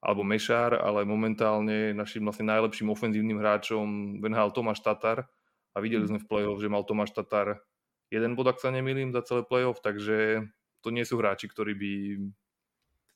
alebo 0.04 0.22
Mešár, 0.22 0.78
ale 0.78 1.08
momentálne 1.08 1.96
našim 1.96 2.22
vlastne 2.28 2.52
najlepším 2.52 2.94
ofenzívnym 2.94 3.42
hráčom 3.42 4.20
venhal 4.22 4.54
Tomáš 4.54 4.84
Tatar 4.86 5.26
a 5.74 5.78
videli 5.82 6.06
mhm. 6.06 6.10
sme 6.12 6.20
v 6.22 6.28
play-off, 6.30 6.62
že 6.62 6.70
mal 6.70 6.86
Tomáš 6.86 7.16
Tatar 7.16 7.64
jeden 8.14 8.38
bod, 8.38 8.52
ak 8.52 8.62
sa 8.62 8.70
nemýlim, 8.70 9.10
za 9.10 9.26
celé 9.26 9.42
play-off, 9.48 9.82
takže 9.82 10.46
to 10.86 10.94
nie 10.94 11.02
sú 11.02 11.18
hráči, 11.18 11.50
ktorí 11.50 11.74
by, 11.74 11.94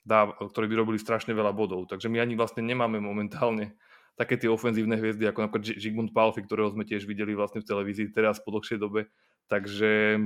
dáv, 0.01 0.33
ktorí 0.39 0.65
by 0.65 0.75
robili 0.81 0.97
strašne 0.97 1.37
veľa 1.37 1.53
bodov. 1.53 1.85
Takže 1.85 2.09
my 2.09 2.17
ani 2.17 2.33
vlastne 2.33 2.65
nemáme 2.65 2.97
momentálne 2.97 3.77
také 4.17 4.35
tie 4.35 4.49
ofenzívne 4.49 4.97
hviezdy, 4.97 5.29
ako 5.29 5.45
napríklad 5.45 5.77
Žigmund 5.77 6.11
Palfi, 6.11 6.41
ktorého 6.41 6.73
sme 6.73 6.83
tiež 6.83 7.05
videli 7.05 7.37
vlastne 7.37 7.61
v 7.61 7.69
televízii 7.69 8.09
teraz 8.09 8.41
po 8.41 8.49
dlhšej 8.51 8.81
dobe. 8.81 9.07
Takže, 9.45 10.25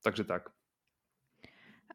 takže 0.00 0.24
tak. 0.24 0.50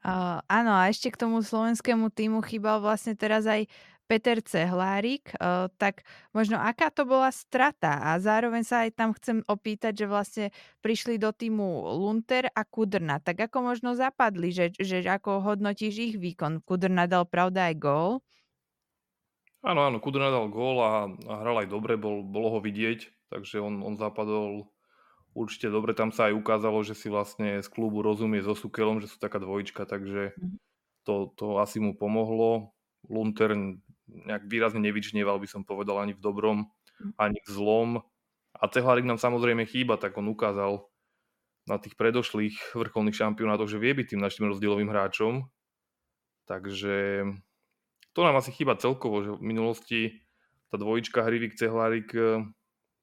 Uh, 0.05 0.37
áno, 0.45 0.69
a 0.69 0.85
ešte 0.85 1.09
k 1.09 1.17
tomu 1.17 1.41
slovenskému 1.41 2.13
týmu 2.13 2.45
chýbal 2.45 2.77
vlastne 2.77 3.17
teraz 3.17 3.49
aj 3.49 3.65
Peter 4.05 4.37
Cehlárik, 4.37 5.33
uh, 5.41 5.65
tak 5.81 6.05
možno 6.29 6.61
aká 6.61 6.93
to 6.93 7.09
bola 7.09 7.33
strata 7.33 8.13
a 8.13 8.21
zároveň 8.21 8.61
sa 8.61 8.85
aj 8.85 8.93
tam 8.93 9.17
chcem 9.17 9.41
opýtať, 9.49 9.97
že 9.97 10.05
vlastne 10.05 10.45
prišli 10.85 11.17
do 11.17 11.33
týmu 11.33 11.89
Lunter 11.97 12.53
a 12.53 12.61
Kudrna, 12.61 13.17
tak 13.17 13.49
ako 13.49 13.73
možno 13.73 13.97
zapadli, 13.97 14.53
že, 14.53 14.77
že 14.77 15.01
ako 15.01 15.41
hodnotíš 15.41 16.13
ich 16.13 16.15
výkon? 16.21 16.61
Kudrna 16.61 17.09
dal 17.09 17.25
pravda 17.25 17.73
aj 17.73 17.75
gól? 17.81 18.21
Áno, 19.65 19.89
áno, 19.89 19.97
Kudrna 19.97 20.29
dal 20.29 20.53
gól 20.53 20.85
a, 20.85 21.09
a 21.09 21.33
hral 21.41 21.65
aj 21.65 21.67
dobre, 21.73 21.97
bol, 21.97 22.21
bolo 22.21 22.53
ho 22.53 22.59
vidieť, 22.61 23.09
takže 23.33 23.57
on, 23.57 23.81
on 23.81 23.97
zapadol 23.97 24.69
určite 25.35 25.67
dobre. 25.67 25.91
Tam 25.91 26.15
sa 26.15 26.31
aj 26.31 26.39
ukázalo, 26.39 26.81
že 26.81 26.95
si 26.95 27.11
vlastne 27.11 27.59
z 27.59 27.67
klubu 27.67 27.99
rozumie 27.99 28.39
so 28.39 28.55
Sukelom, 28.55 29.03
že 29.03 29.11
sú 29.11 29.19
taká 29.19 29.37
dvojička, 29.37 29.83
takže 29.83 30.33
mhm. 30.39 30.57
to, 31.03 31.35
to 31.35 31.59
asi 31.59 31.83
mu 31.83 31.93
pomohlo. 31.93 32.71
Lunter 33.05 33.53
nejak 34.09 34.49
výrazne 34.49 34.81
nevyčnieval, 34.81 35.37
by 35.37 35.45
som 35.45 35.61
povedal, 35.61 36.01
ani 36.01 36.17
v 36.17 36.23
dobrom, 36.23 36.57
mhm. 36.65 37.13
ani 37.19 37.37
v 37.43 37.49
zlom. 37.51 37.89
A 38.55 38.71
Cehlarik 38.71 39.03
nám 39.03 39.19
samozrejme 39.19 39.67
chýba, 39.67 39.99
tak 39.99 40.15
on 40.15 40.31
ukázal 40.31 40.87
na 41.67 41.75
tých 41.81 41.99
predošlých 41.99 42.77
vrcholných 42.77 43.19
šampionátoch, 43.19 43.67
že 43.67 43.81
vie 43.81 43.91
byť 43.91 44.15
tým 44.15 44.21
našim 44.23 44.47
rozdielovým 44.47 44.87
hráčom. 44.87 45.49
Takže 46.45 47.25
to 48.13 48.19
nám 48.21 48.37
asi 48.37 48.53
chýba 48.53 48.77
celkovo, 48.77 49.25
že 49.25 49.33
v 49.33 49.43
minulosti 49.43 49.99
tá 50.69 50.77
dvojička 50.77 51.25
Hrivik 51.25 51.57
Cehlárik 51.57 52.13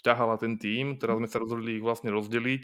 ťahala 0.05 0.37
ten 0.39 0.59
tým, 0.59 0.99
teraz 1.01 1.19
sme 1.19 1.29
sa 1.31 1.39
rozhodli 1.43 1.79
ich 1.79 1.85
vlastne 1.85 2.11
rozdeliť. 2.15 2.63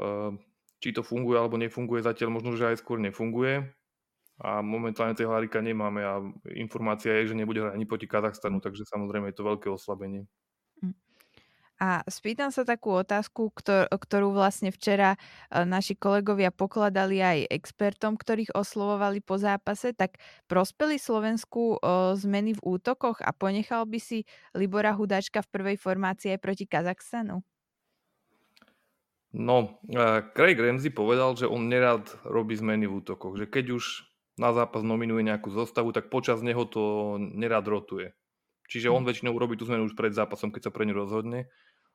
Ehm, 0.00 0.40
či 0.82 0.90
to 0.96 1.02
funguje 1.06 1.36
alebo 1.38 1.56
nefunguje 1.60 2.02
zatiaľ, 2.04 2.30
možno, 2.34 2.56
že 2.58 2.72
aj 2.74 2.80
skôr 2.82 2.98
nefunguje. 3.00 3.68
A 4.42 4.60
momentálne 4.64 5.14
tej 5.16 5.28
Harika 5.30 5.60
nemáme 5.62 6.02
a 6.04 6.18
informácia 6.58 7.12
je, 7.22 7.32
že 7.32 7.38
nebude 7.38 7.62
hrať 7.62 7.74
ani 7.78 7.86
proti 7.88 8.06
Kazachstanu, 8.10 8.58
Hm. 8.58 8.62
takže 8.62 8.84
samozrejme 8.88 9.30
je 9.32 9.36
to 9.38 9.44
veľké 9.48 9.68
oslabenie. 9.70 10.26
A 11.82 12.06
spýtam 12.06 12.54
sa 12.54 12.62
takú 12.62 12.94
otázku, 12.94 13.50
ktor- 13.58 13.90
ktorú 13.90 14.30
vlastne 14.30 14.70
včera 14.70 15.18
e, 15.50 15.66
naši 15.66 15.98
kolegovia 15.98 16.54
pokladali 16.54 17.18
aj 17.18 17.50
expertom, 17.50 18.14
ktorých 18.14 18.54
oslovovali 18.54 19.18
po 19.18 19.34
zápase, 19.34 19.90
tak 19.90 20.22
prospeli 20.46 20.94
Slovensku 20.94 21.82
o, 21.82 22.14
zmeny 22.14 22.54
v 22.54 22.62
útokoch 22.62 23.18
a 23.18 23.34
ponechal 23.34 23.90
by 23.90 23.98
si 23.98 24.22
Libora 24.54 24.94
Hudáčka 24.94 25.42
v 25.42 25.50
prvej 25.50 25.76
formácii 25.82 26.38
aj 26.38 26.38
proti 26.38 26.70
Kazachstanu? 26.70 27.42
No, 29.34 29.80
uh, 29.90 30.22
Craig 30.38 30.60
Ramsey 30.60 30.94
povedal, 30.94 31.34
že 31.34 31.50
on 31.50 31.66
nerad 31.66 32.04
robí 32.22 32.54
zmeny 32.54 32.86
v 32.86 33.02
útokoch, 33.02 33.34
že 33.34 33.50
keď 33.50 33.80
už 33.80 34.06
na 34.38 34.54
zápas 34.54 34.86
nominuje 34.86 35.26
nejakú 35.26 35.50
zostavu, 35.50 35.90
tak 35.90 36.14
počas 36.14 36.44
neho 36.46 36.62
to 36.62 37.16
nerad 37.18 37.66
rotuje. 37.66 38.14
Čiže 38.70 38.92
on 38.92 39.02
hm. 39.02 39.08
väčšinou 39.10 39.32
urobí 39.34 39.58
tú 39.58 39.66
zmenu 39.66 39.90
už 39.90 39.98
pred 39.98 40.14
zápasom, 40.14 40.54
keď 40.54 40.68
sa 40.68 40.72
pre 40.72 40.86
ňu 40.86 40.94
rozhodne 40.94 41.50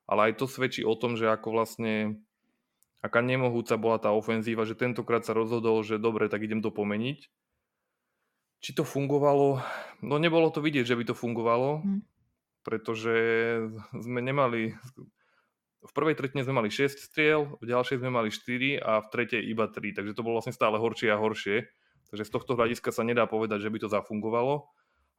ale 0.08 0.32
aj 0.32 0.40
to 0.40 0.46
svedčí 0.48 0.88
o 0.88 0.96
tom, 0.96 1.20
že 1.20 1.28
ako 1.28 1.52
vlastne 1.52 2.24
aká 3.04 3.22
nemohúca 3.22 3.78
bola 3.78 4.02
tá 4.02 4.10
ofenzíva, 4.16 4.66
že 4.66 4.80
tentokrát 4.80 5.22
sa 5.28 5.36
rozhodol, 5.36 5.84
že 5.86 6.02
dobre, 6.02 6.32
tak 6.32 6.44
idem 6.44 6.64
to 6.64 6.74
pomeniť. 6.74 7.30
Či 8.58 8.72
to 8.74 8.82
fungovalo? 8.82 9.62
No 10.02 10.18
nebolo 10.18 10.50
to 10.50 10.66
vidieť, 10.66 10.90
že 10.90 10.98
by 10.98 11.04
to 11.06 11.16
fungovalo, 11.16 11.86
hmm. 11.86 12.02
pretože 12.66 13.16
sme 13.94 14.20
nemali... 14.24 14.74
V 15.78 15.94
prvej 15.94 16.18
tretine 16.18 16.44
sme 16.44 16.58
mali 16.58 16.74
6 16.74 17.00
striel, 17.00 17.54
v 17.62 17.70
ďalšej 17.70 18.02
sme 18.02 18.10
mali 18.12 18.34
4 18.34 18.82
a 18.82 19.00
v 19.00 19.08
tretej 19.14 19.40
iba 19.46 19.70
3, 19.70 19.96
takže 19.96 20.18
to 20.18 20.26
bolo 20.26 20.42
vlastne 20.42 20.52
stále 20.52 20.76
horšie 20.76 21.08
a 21.14 21.22
horšie. 21.22 21.64
Takže 22.12 22.28
z 22.28 22.32
tohto 22.34 22.58
hľadiska 22.58 22.92
sa 22.92 23.08
nedá 23.08 23.24
povedať, 23.30 23.64
že 23.64 23.72
by 23.72 23.78
to 23.86 23.94
zafungovalo, 23.94 24.68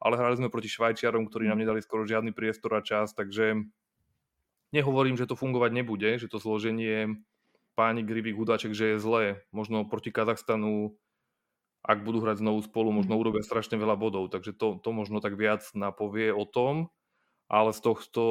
ale 0.02 0.18
hrali 0.18 0.34
sme 0.36 0.52
proti 0.52 0.68
Švajčiarom, 0.68 1.30
ktorí 1.30 1.48
nám 1.48 1.62
nedali 1.62 1.80
skoro 1.80 2.04
žiadny 2.04 2.34
priestor 2.34 2.74
a 2.74 2.84
čas, 2.84 3.14
takže 3.16 3.64
Nehovorím, 4.68 5.16
že 5.16 5.24
to 5.24 5.38
fungovať 5.38 5.70
nebude, 5.72 6.20
že 6.20 6.28
to 6.28 6.36
zloženie 6.36 7.24
páni 7.78 8.02
Grivik, 8.02 8.34
Hudáček, 8.34 8.74
že 8.74 8.94
je 8.94 8.98
zlé. 8.98 9.24
Možno 9.54 9.86
proti 9.86 10.10
Kazachstanu, 10.10 10.98
ak 11.86 12.02
budú 12.02 12.18
hrať 12.20 12.42
znovu 12.42 12.60
spolu, 12.66 12.90
možno 12.90 13.14
mhm. 13.14 13.20
urobia 13.22 13.46
strašne 13.46 13.78
veľa 13.78 13.94
bodov. 13.94 14.28
Takže 14.34 14.52
to, 14.52 14.82
to 14.82 14.90
možno 14.90 15.22
tak 15.22 15.38
viac 15.38 15.62
napovie 15.78 16.34
o 16.34 16.42
tom. 16.42 16.90
Ale 17.48 17.72
z 17.72 17.80
tohto, 17.80 18.24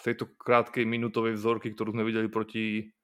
z 0.00 0.02
tejto 0.08 0.24
krátkej 0.40 0.88
minútovej 0.88 1.36
vzorky, 1.36 1.74
ktorú 1.76 1.92
sme 1.92 2.06
videli 2.06 2.32
proti, 2.32 2.96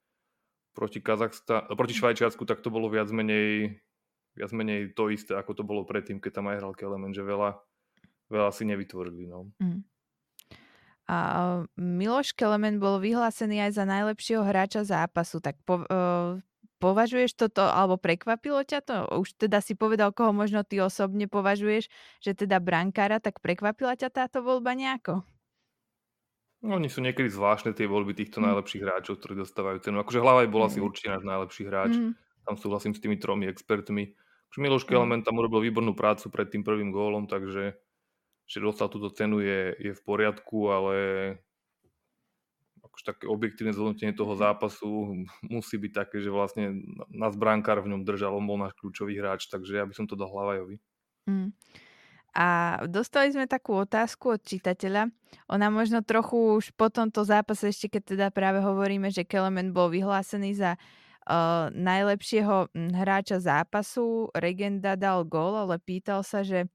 proti, 0.73 1.05
Kazachsta- 1.05 1.69
proti 1.69 1.93
Švajčiarsku, 1.93 2.49
tak 2.49 2.65
to 2.65 2.73
bolo 2.73 2.89
viac 2.89 3.13
menej, 3.13 3.77
viac 4.33 4.57
menej 4.57 4.97
to 4.97 5.13
isté, 5.13 5.37
ako 5.37 5.53
to 5.53 5.69
bolo 5.69 5.85
predtým, 5.85 6.17
keď 6.17 6.41
tam 6.41 6.49
aj 6.49 6.65
hral 6.65 6.73
Kelemen, 6.73 7.13
že 7.13 7.21
veľa, 7.21 7.61
veľa 8.33 8.51
si 8.57 8.65
nevytvorili. 8.65 9.29
No. 9.29 9.53
Mm. 9.61 9.85
A 11.09 11.19
Miloš 11.81 12.37
Kelemen 12.37 12.77
bol 12.77 13.01
vyhlásený 13.01 13.65
aj 13.65 13.81
za 13.81 13.85
najlepšieho 13.89 14.45
hráča 14.45 14.85
zápasu. 14.85 15.41
Tak 15.41 15.57
po, 15.65 15.89
uh, 15.89 16.37
považuješ 16.79 17.35
toto, 17.35 17.65
alebo 17.65 17.97
prekvapilo 17.97 18.63
ťa 18.63 18.81
to? 18.85 18.97
Už 19.17 19.35
teda 19.41 19.65
si 19.65 19.73
povedal, 19.73 20.13
koho 20.13 20.37
možno 20.37 20.63
ty 20.69 20.79
osobne 20.79 21.25
považuješ, 21.25 21.91
že 22.21 22.33
teda 22.37 22.61
brankára, 22.61 23.19
tak 23.19 23.41
prekvapila 23.41 23.97
ťa 23.99 24.13
táto 24.13 24.45
voľba 24.45 24.77
nejako? 24.77 25.25
No, 26.59 26.75
oni 26.77 26.91
sú 26.91 27.01
niekedy 27.01 27.31
zvláštne 27.31 27.71
tie 27.71 27.87
voľby 27.87 28.19
týchto 28.19 28.43
mm. 28.43 28.45
najlepších 28.51 28.83
hráčov, 28.83 29.23
ktorí 29.23 29.39
dostávajú 29.39 29.79
cenu. 29.79 30.03
Akože 30.03 30.19
Hlavaj 30.19 30.49
bol 30.51 30.67
mm. 30.67 30.69
asi 30.69 30.79
určite 30.83 31.09
náš 31.15 31.25
najlepší 31.25 31.63
hráč. 31.71 31.93
Mm. 31.95 32.13
Tam 32.19 32.55
súhlasím 32.59 32.93
s 32.99 33.03
tými 33.03 33.17
tromi 33.17 33.47
expertmi. 33.47 34.11
Akože 34.51 34.61
Miloš 34.61 34.85
mm. 34.85 34.91
Kelemen 34.91 35.23
tam 35.23 35.39
urobil 35.39 35.63
výbornú 35.63 35.95
prácu 35.95 36.29
pred 36.35 36.51
tým 36.51 36.67
prvým 36.67 36.91
gólom, 36.91 37.31
takže 37.31 37.79
že 38.49 38.65
dostal 38.65 38.89
túto 38.89 39.13
cenu 39.13 39.45
je, 39.45 39.77
je 39.77 39.93
v 39.93 40.03
poriadku, 40.03 40.73
ale 40.73 40.97
akože 42.81 43.05
také 43.05 43.25
objektívne 43.29 43.77
zhodnotenie 43.77 44.17
toho 44.17 44.33
mhm. 44.35 44.41
zápasu 44.41 44.91
musí 45.45 45.77
byť 45.77 45.93
také, 45.93 46.25
že 46.25 46.33
vlastne 46.33 46.81
nás 47.13 47.37
brankár 47.37 47.85
v 47.85 47.93
ňom 47.95 48.03
držal, 48.03 48.35
on 48.35 48.49
bol 48.49 48.57
náš 48.57 48.73
kľúčový 48.81 49.21
hráč, 49.21 49.47
takže 49.53 49.79
ja 49.79 49.85
by 49.85 49.93
som 49.93 50.09
to 50.09 50.17
dal 50.17 50.33
Hlavajovi. 50.33 50.81
Mm. 51.29 51.53
A 52.39 52.79
dostali 52.87 53.35
sme 53.35 53.51
takú 53.51 53.83
otázku 53.83 54.39
od 54.39 54.41
čitateľa. 54.45 55.11
Ona 55.51 55.75
možno 55.75 56.07
trochu 56.07 56.61
už 56.61 56.71
po 56.77 56.87
tomto 56.87 57.27
zápase, 57.27 57.73
ešte 57.73 57.99
keď 57.99 58.03
teda 58.05 58.27
práve 58.31 58.63
hovoríme, 58.63 59.11
že 59.11 59.27
Kelemen 59.27 59.75
bol 59.75 59.91
vyhlásený 59.91 60.55
za 60.55 60.79
uh, 61.29 61.69
najlepšieho 61.77 62.73
hm, 62.73 62.97
hráča 62.97 63.39
zápasu, 63.39 64.33
Regenda 64.33 64.97
dal 64.97 65.29
gól, 65.29 65.55
ale 65.55 65.77
pýtal 65.77 66.25
sa, 66.25 66.41
že 66.41 66.67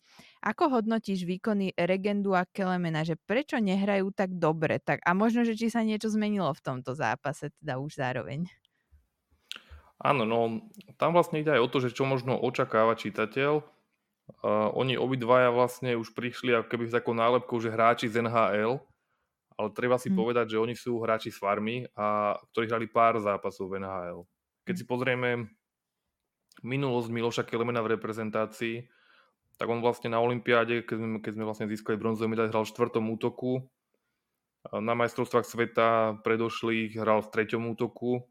ako 0.45 0.79
hodnotíš 0.79 1.25
výkony 1.25 1.73
Regendu 1.73 2.37
a 2.37 2.45
Kelemena, 2.45 3.01
že 3.01 3.17
prečo 3.17 3.57
nehrajú 3.57 4.13
tak 4.13 4.37
dobre? 4.37 4.77
Tak, 4.77 5.01
a 5.01 5.11
možno, 5.17 5.41
že 5.47 5.57
či 5.57 5.73
sa 5.73 5.81
niečo 5.81 6.13
zmenilo 6.13 6.53
v 6.53 6.63
tomto 6.63 6.93
zápase, 6.93 7.49
teda 7.57 7.81
už 7.81 7.97
zároveň. 7.97 8.45
Áno, 10.03 10.27
no 10.27 10.59
tam 10.99 11.15
vlastne 11.15 11.39
ide 11.39 11.55
aj 11.55 11.63
o 11.63 11.71
to, 11.71 11.77
že 11.79 11.95
čo 11.95 12.03
možno 12.03 12.35
očakáva 12.35 12.99
čitateľ. 12.99 13.63
Uh, 14.43 14.71
oni 14.75 14.95
obidvaja 14.95 15.51
vlastne 15.51 15.95
už 15.99 16.15
prišli 16.15 16.55
ako 16.55 16.67
keby 16.71 16.87
s 16.87 16.95
takou 16.95 17.15
nálepkou, 17.15 17.59
že 17.59 17.71
hráči 17.71 18.07
z 18.11 18.23
NHL, 18.23 18.79
ale 19.55 19.69
treba 19.71 19.95
si 19.95 20.11
hmm. 20.11 20.17
povedať, 20.19 20.45
že 20.55 20.61
oni 20.61 20.75
sú 20.75 20.99
hráči 20.99 21.31
z 21.31 21.39
farmy, 21.39 21.87
a 21.95 22.35
ktorí 22.51 22.67
hrali 22.67 22.87
pár 22.91 23.19
zápasov 23.19 23.71
v 23.71 23.83
NHL. 23.83 24.27
Keď 24.63 24.75
si 24.79 24.85
pozrieme 24.87 25.51
minulosť 26.63 27.09
Miloša 27.11 27.43
Kelemena 27.43 27.83
v 27.83 27.99
reprezentácii, 27.99 28.87
tak 29.57 29.67
on 29.69 29.83
vlastne 29.83 30.11
na 30.11 30.19
Olympiáde, 30.23 30.81
keď 30.81 30.97
sme, 30.97 31.17
keď 31.21 31.31
sme 31.37 31.45
vlastne 31.45 31.67
získali 31.69 31.99
bronzový 31.99 32.31
medailu, 32.31 32.49
hral 32.49 32.65
v 32.65 32.73
štvrtom 32.73 33.05
útoku. 33.13 33.67
Na 34.71 34.95
majstrovstvách 34.95 35.45
sveta 35.45 35.89
predošlých 36.23 36.95
hral 36.95 37.21
v 37.21 37.31
treťom 37.31 37.75
útoku. 37.75 38.23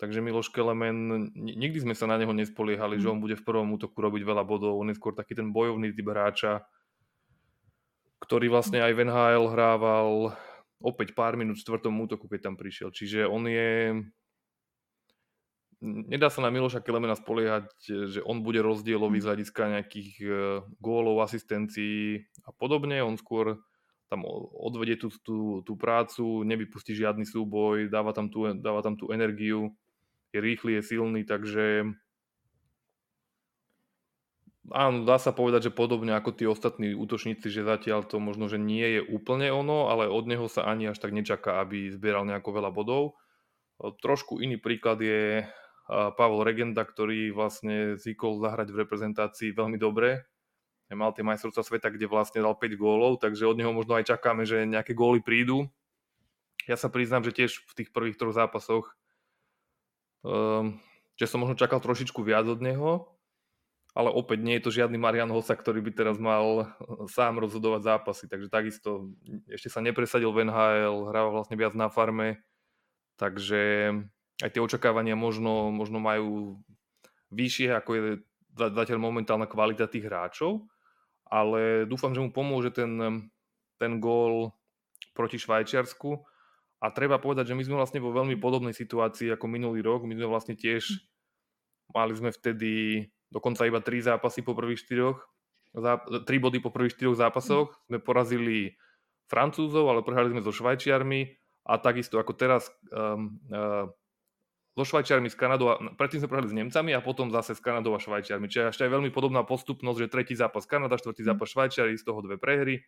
Takže 0.00 0.24
Miloš 0.24 0.48
Kelemen, 0.48 1.28
nikdy 1.36 1.84
sme 1.84 1.92
sa 1.92 2.08
na 2.08 2.16
neho 2.16 2.32
nespoliehali, 2.32 2.96
mm. 2.96 3.02
že 3.04 3.10
on 3.12 3.20
bude 3.20 3.36
v 3.36 3.44
prvom 3.44 3.68
útoku 3.76 4.00
robiť 4.00 4.24
veľa 4.24 4.44
bodov. 4.48 4.80
On 4.80 4.88
je 4.88 4.96
skôr 4.96 5.12
taký 5.12 5.36
ten 5.36 5.52
bojovný 5.52 5.92
typ 5.92 6.08
hráča, 6.08 6.64
ktorý 8.24 8.48
vlastne 8.48 8.80
aj 8.80 8.92
v 8.96 9.00
NHL 9.08 9.52
hrával 9.52 10.32
opäť 10.80 11.12
pár 11.12 11.36
minút 11.36 11.60
v 11.60 11.64
štvrtom 11.68 11.92
útoku, 12.00 12.32
keď 12.32 12.48
tam 12.48 12.56
prišiel. 12.56 12.88
Čiže 12.88 13.28
on 13.28 13.44
je 13.44 14.00
nedá 15.80 16.28
sa 16.28 16.44
na 16.44 16.52
Miloša 16.52 16.84
Kelemena 16.84 17.16
spoliehať, 17.16 17.72
že 18.12 18.20
on 18.22 18.44
bude 18.44 18.60
rozdielový 18.60 19.20
z 19.20 19.28
hľadiska 19.32 19.62
nejakých 19.80 20.10
e, 20.20 20.26
gólov, 20.78 21.24
asistencií 21.24 22.28
a 22.44 22.52
podobne. 22.52 23.00
On 23.00 23.16
skôr 23.16 23.56
tam 24.12 24.26
odvedie 24.26 24.98
tú, 24.98 25.08
tú, 25.22 25.62
tú 25.62 25.78
prácu, 25.78 26.42
nevypustí 26.42 26.92
žiadny 26.92 27.24
súboj, 27.24 27.88
dáva 27.88 28.10
tam, 28.10 28.26
tú, 28.26 28.50
dáva 28.58 28.82
tam 28.82 28.98
tú 28.98 29.14
energiu, 29.14 29.70
je 30.34 30.38
rýchly, 30.42 30.78
je 30.78 30.82
silný, 30.82 31.22
takže 31.22 31.86
áno, 34.74 35.06
dá 35.06 35.14
sa 35.22 35.30
povedať, 35.30 35.70
že 35.70 35.78
podobne 35.78 36.10
ako 36.18 36.30
tí 36.34 36.42
ostatní 36.42 36.90
útočníci, 36.90 37.46
že 37.54 37.62
zatiaľ 37.62 38.02
to 38.02 38.18
možno, 38.18 38.50
že 38.50 38.58
nie 38.58 38.98
je 38.98 39.00
úplne 39.00 39.46
ono, 39.54 39.86
ale 39.86 40.10
od 40.10 40.26
neho 40.26 40.50
sa 40.50 40.66
ani 40.66 40.90
až 40.90 40.98
tak 40.98 41.14
nečaká, 41.14 41.62
aby 41.62 41.94
zbieral 41.94 42.26
nejako 42.26 42.50
veľa 42.50 42.70
bodov. 42.74 43.14
Trošku 43.78 44.42
iný 44.42 44.58
príklad 44.58 44.98
je 45.00 45.46
Pavel 45.90 46.46
Regenda, 46.46 46.86
ktorý 46.86 47.34
vlastne 47.34 47.98
zvykol 47.98 48.38
zahrať 48.38 48.70
v 48.70 48.80
reprezentácii 48.86 49.50
veľmi 49.50 49.74
dobre. 49.74 50.22
Mal 50.90 51.10
tie 51.14 51.26
majstrovstvá 51.26 51.62
sveta, 51.66 51.90
kde 51.90 52.10
vlastne 52.10 52.42
dal 52.42 52.54
5 52.54 52.78
gólov, 52.78 53.22
takže 53.22 53.46
od 53.46 53.58
neho 53.58 53.70
možno 53.74 53.98
aj 53.98 54.10
čakáme, 54.10 54.42
že 54.46 54.66
nejaké 54.66 54.94
góly 54.94 55.22
prídu. 55.22 55.70
Ja 56.66 56.74
sa 56.78 56.90
priznám, 56.90 57.26
že 57.26 57.34
tiež 57.34 57.62
v 57.62 57.72
tých 57.74 57.90
prvých 57.94 58.18
troch 58.18 58.34
zápasoch 58.34 58.94
um, 60.22 60.76
že 61.16 61.28
som 61.28 61.40
možno 61.40 61.56
čakal 61.56 61.84
trošičku 61.84 62.24
viac 62.24 62.48
od 62.48 62.64
neho, 62.64 63.12
ale 63.92 64.08
opäť 64.08 64.38
nie 64.40 64.56
je 64.56 64.64
to 64.64 64.72
žiadny 64.72 64.96
Marian 64.96 65.28
Hosa, 65.28 65.52
ktorý 65.52 65.84
by 65.84 65.92
teraz 65.92 66.16
mal 66.16 66.70
sám 67.10 67.42
rozhodovať 67.42 67.84
zápasy, 67.84 68.24
takže 68.30 68.48
takisto 68.48 69.12
ešte 69.50 69.68
sa 69.68 69.84
nepresadil 69.84 70.32
v 70.32 70.48
NHL, 70.48 71.10
hráva 71.10 71.30
vlastne 71.34 71.60
viac 71.60 71.76
na 71.76 71.92
farme, 71.92 72.40
takže 73.20 73.92
aj 74.40 74.50
tie 74.56 74.60
očakávania 74.60 75.16
možno, 75.16 75.68
možno 75.72 76.00
majú 76.00 76.60
vyššie, 77.30 77.76
ako 77.76 77.90
je 77.94 78.02
zatiaľ 78.56 78.98
momentálna 78.98 79.46
kvalita 79.46 79.86
tých 79.86 80.08
hráčov, 80.08 80.66
ale 81.30 81.86
dúfam, 81.86 82.10
že 82.10 82.24
mu 82.24 82.34
pomôže 82.34 82.74
ten, 82.74 82.98
ten 83.78 84.02
gól 84.02 84.50
proti 85.14 85.38
Švajčiarsku. 85.38 86.18
A 86.80 86.88
treba 86.88 87.20
povedať, 87.20 87.52
že 87.52 87.56
my 87.56 87.62
sme 87.62 87.76
vlastne 87.76 88.00
vo 88.00 88.08
veľmi 88.08 88.40
podobnej 88.40 88.72
situácii 88.72 89.36
ako 89.36 89.46
minulý 89.52 89.84
rok. 89.84 90.08
My 90.08 90.16
sme 90.16 90.24
vlastne 90.24 90.56
tiež, 90.56 90.88
mali 91.92 92.16
sme 92.16 92.32
vtedy 92.32 93.04
dokonca 93.28 93.68
iba 93.68 93.84
tri 93.84 94.00
zápasy 94.00 94.40
po 94.40 94.56
prvých 94.56 94.88
štyroch, 94.88 95.20
tri 96.24 96.36
body 96.40 96.58
po 96.58 96.72
prvých 96.72 96.96
štyroch 96.96 97.20
zápasoch. 97.20 97.76
Sme 97.84 98.00
porazili 98.00 98.80
Francúzov, 99.28 99.92
ale 99.92 100.00
prehrali 100.00 100.32
sme 100.32 100.42
so 100.42 100.50
Švajčiarmi 100.50 101.28
a 101.68 101.76
takisto 101.78 102.16
ako 102.16 102.32
teraz 102.34 102.72
um, 102.90 103.38
uh, 103.52 103.86
so 104.78 104.86
Švajčiarmi, 104.86 105.28
s 105.28 105.36
Kanadou, 105.36 105.74
a, 105.74 105.74
predtým 105.98 106.22
sme 106.22 106.30
prehrali 106.30 106.50
s 106.50 106.56
Nemcami 106.56 106.90
a 106.94 107.00
potom 107.02 107.28
zase 107.34 107.58
s 107.58 107.60
Kanadou 107.60 107.94
a 107.94 108.00
Švajčiarmi. 108.00 108.46
Čiže 108.46 108.70
ešte 108.70 108.82
aj 108.86 108.92
veľmi 108.94 109.10
podobná 109.10 109.42
postupnosť, 109.42 109.98
že 109.98 110.08
tretí 110.08 110.34
zápas 110.38 110.64
Kanada, 110.64 110.98
štvrtý 110.98 111.26
zápas 111.26 111.50
Švajčiari, 111.50 111.98
z 111.98 112.04
toho 112.06 112.22
dve 112.22 112.38
prehry 112.38 112.86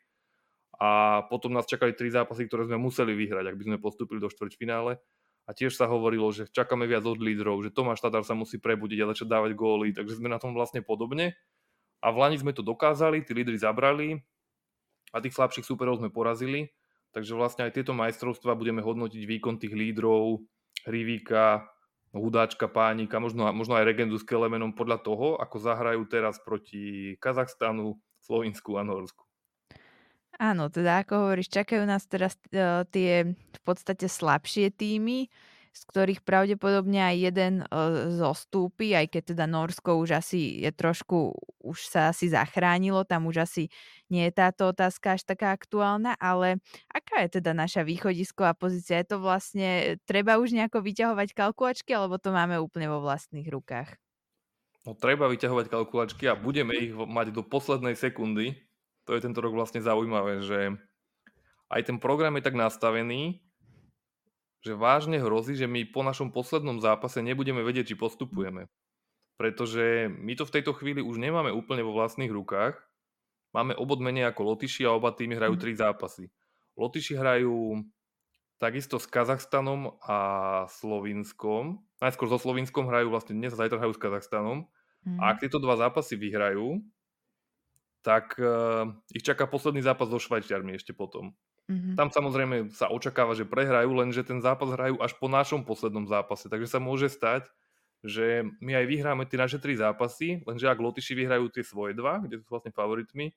a 0.83 1.23
potom 1.31 1.55
nás 1.55 1.69
čakali 1.69 1.95
tri 1.95 2.11
zápasy, 2.11 2.51
ktoré 2.51 2.67
sme 2.67 2.75
museli 2.75 3.15
vyhrať, 3.15 3.55
ak 3.55 3.57
by 3.59 3.65
sme 3.71 3.79
postupili 3.79 4.19
do 4.19 4.27
štvrťfinále. 4.27 4.99
A 5.47 5.51
tiež 5.51 5.75
sa 5.75 5.91
hovorilo, 5.91 6.31
že 6.31 6.47
čakáme 6.51 6.87
viac 6.87 7.03
od 7.03 7.19
lídrov, 7.19 7.63
že 7.67 7.75
Tomáš 7.75 8.03
Tatar 8.03 8.23
sa 8.23 8.35
musí 8.35 8.63
prebudiť 8.63 8.99
a 9.03 9.11
začať 9.11 9.27
dávať 9.31 9.53
góly, 9.59 9.91
takže 9.91 10.19
sme 10.19 10.31
na 10.31 10.39
tom 10.39 10.55
vlastne 10.55 10.83
podobne. 10.83 11.35
A 12.03 12.11
v 12.11 12.19
Lani 12.19 12.39
sme 12.39 12.55
to 12.55 12.67
dokázali, 12.67 13.23
tí 13.23 13.35
lídry 13.35 13.59
zabrali 13.59 14.23
a 15.15 15.19
tých 15.19 15.35
slabších 15.35 15.67
súperov 15.67 16.03
sme 16.03 16.11
porazili. 16.11 16.71
Takže 17.15 17.39
vlastne 17.39 17.63
aj 17.69 17.79
tieto 17.79 17.95
majstrovstvá 17.95 18.55
budeme 18.59 18.83
hodnotiť 18.83 19.23
výkon 19.23 19.63
tých 19.63 19.75
lídrov, 19.75 20.43
Hrivíka, 20.87 21.67
Hudáčka, 22.13 22.69
Pánika, 22.69 23.17
možno, 23.17 23.49
možno 23.57 23.73
aj 23.81 23.89
Regendu 23.89 24.21
s 24.21 24.25
Kelemenom 24.29 24.77
podľa 24.77 25.01
toho, 25.01 25.41
ako 25.41 25.57
zahrajú 25.57 26.05
teraz 26.05 26.37
proti 26.45 27.17
Kazachstanu, 27.17 27.97
Slovensku 28.21 28.77
a 28.77 28.85
Norsku. 28.85 29.25
Áno, 30.37 30.69
teda 30.69 31.05
ako 31.05 31.29
hovoríš, 31.29 31.49
čakajú 31.49 31.85
nás 31.89 32.05
teraz 32.05 32.37
uh, 32.53 32.85
tie 32.89 33.33
v 33.33 33.61
podstate 33.65 34.09
slabšie 34.09 34.73
týmy, 34.77 35.29
z 35.73 35.83
ktorých 35.89 36.21
pravdepodobne 36.21 37.01
aj 37.01 37.17
jeden 37.17 37.55
uh, 37.65 38.13
zostúpi, 38.13 38.93
aj 38.93 39.09
keď 39.09 39.23
teda 39.33 39.45
Norsko 39.49 39.97
už 39.97 40.21
asi 40.21 40.61
je 40.61 40.71
trošku, 40.73 41.33
už 41.63 41.87
sa 41.89 42.11
asi 42.11 42.29
zachránilo, 42.29 43.07
tam 43.07 43.31
už 43.31 43.47
asi 43.47 43.73
nie 44.11 44.29
je 44.29 44.33
táto 44.35 44.69
otázka 44.75 45.17
až 45.17 45.23
taká 45.23 45.55
aktuálna, 45.55 46.19
ale 46.19 46.59
aká 46.91 47.25
je 47.25 47.41
teda 47.41 47.55
naša 47.57 47.87
východisková 47.87 48.53
pozícia? 48.53 49.01
Je 49.01 49.09
to 49.09 49.23
vlastne, 49.23 49.97
treba 50.05 50.37
už 50.43 50.53
nejako 50.53 50.83
vyťahovať 50.83 51.29
kalkulačky, 51.33 51.95
alebo 51.95 52.19
to 52.19 52.35
máme 52.35 52.59
úplne 52.59 52.91
vo 52.91 53.01
vlastných 53.01 53.49
rukách? 53.49 53.97
No 54.83 54.99
treba 54.99 55.31
vyťahovať 55.31 55.71
kalkulačky 55.71 56.27
a 56.27 56.35
budeme 56.35 56.75
ich 56.75 56.91
mať 56.91 57.31
do 57.31 57.47
poslednej 57.47 57.95
sekundy, 57.95 58.59
to 59.07 59.15
je 59.15 59.23
tento 59.23 59.39
rok 59.39 59.55
vlastne 59.55 59.79
zaujímavé, 59.79 60.43
že 60.43 60.75
aj 61.71 61.81
ten 61.87 61.97
program 62.03 62.35
je 62.39 62.45
tak 62.45 62.59
nastavený, 62.59 63.41
že 64.63 64.79
vážne 64.79 65.19
hrozí, 65.19 65.59
že 65.59 65.67
my 65.67 65.87
po 65.91 66.07
našom 66.07 66.31
poslednom 66.31 66.79
zápase 66.79 67.19
nebudeme 67.19 67.63
vedieť, 67.67 67.95
či 67.95 67.97
postupujeme. 67.99 68.71
Pretože 69.41 70.13
my 70.13 70.33
to 70.37 70.45
v 70.45 70.55
tejto 70.61 70.73
chvíli 70.77 71.01
už 71.01 71.19
nemáme 71.19 71.51
úplne 71.51 71.83
vo 71.83 71.97
vlastných 71.97 72.31
rukách. 72.31 72.79
Máme 73.53 73.77
obod 73.77 74.01
menej 74.01 74.33
ako 74.33 74.57
Lotyši 74.57 74.89
a 74.89 74.97
oba 74.97 75.13
týmy 75.13 75.37
hrajú 75.37 75.55
mhm. 75.57 75.63
tri 75.63 75.73
zápasy. 75.77 76.25
Lotyši 76.77 77.21
hrajú 77.21 77.85
takisto 78.57 79.03
s 79.03 79.11
Kazachstanom 79.11 79.99
a 80.07 80.19
Slovinskom. 80.71 81.83
Najskôr 81.99 82.31
so 82.31 82.39
Slovinskom 82.39 82.87
hrajú 82.87 83.11
vlastne 83.11 83.35
dnes 83.35 83.53
a 83.53 83.61
zajtra 83.61 83.83
hrajú 83.83 83.99
s 83.99 84.01
Kazachstanom. 84.01 84.71
Mm. 85.03 85.19
A 85.19 85.35
ak 85.35 85.43
tieto 85.43 85.59
dva 85.59 85.75
zápasy 85.75 86.15
vyhrajú, 86.15 86.79
tak 88.07 88.39
uh, 88.39 88.87
ich 89.11 89.27
čaká 89.27 89.51
posledný 89.51 89.83
zápas 89.83 90.07
so 90.07 90.19
Švajčiarmi 90.23 90.79
ešte 90.79 90.95
potom. 90.95 91.35
Mm-hmm. 91.71 91.95
Tam 91.95 92.11
samozrejme 92.11 92.75
sa 92.75 92.91
očakáva, 92.91 93.39
že 93.39 93.47
prehrajú, 93.47 93.95
lenže 93.95 94.27
ten 94.27 94.43
zápas 94.43 94.75
hrajú 94.75 94.99
až 94.99 95.15
po 95.19 95.31
našom 95.31 95.63
poslednom 95.63 96.07
zápase. 96.11 96.51
Takže 96.51 96.71
sa 96.71 96.79
môže 96.83 97.11
stať, 97.11 97.47
že 98.03 98.43
my 98.59 98.83
aj 98.83 98.87
vyhráme 98.91 99.23
tie 99.31 99.39
naše 99.39 99.63
tri 99.63 99.79
zápasy, 99.79 100.43
lenže 100.43 100.67
ak 100.67 100.83
Lotyši 100.83 101.15
vyhrajú 101.15 101.55
tie 101.55 101.63
svoje 101.63 101.95
dva, 101.95 102.19
kde 102.19 102.43
sú 102.43 102.51
vlastne 102.51 102.75
favoritmi, 102.75 103.31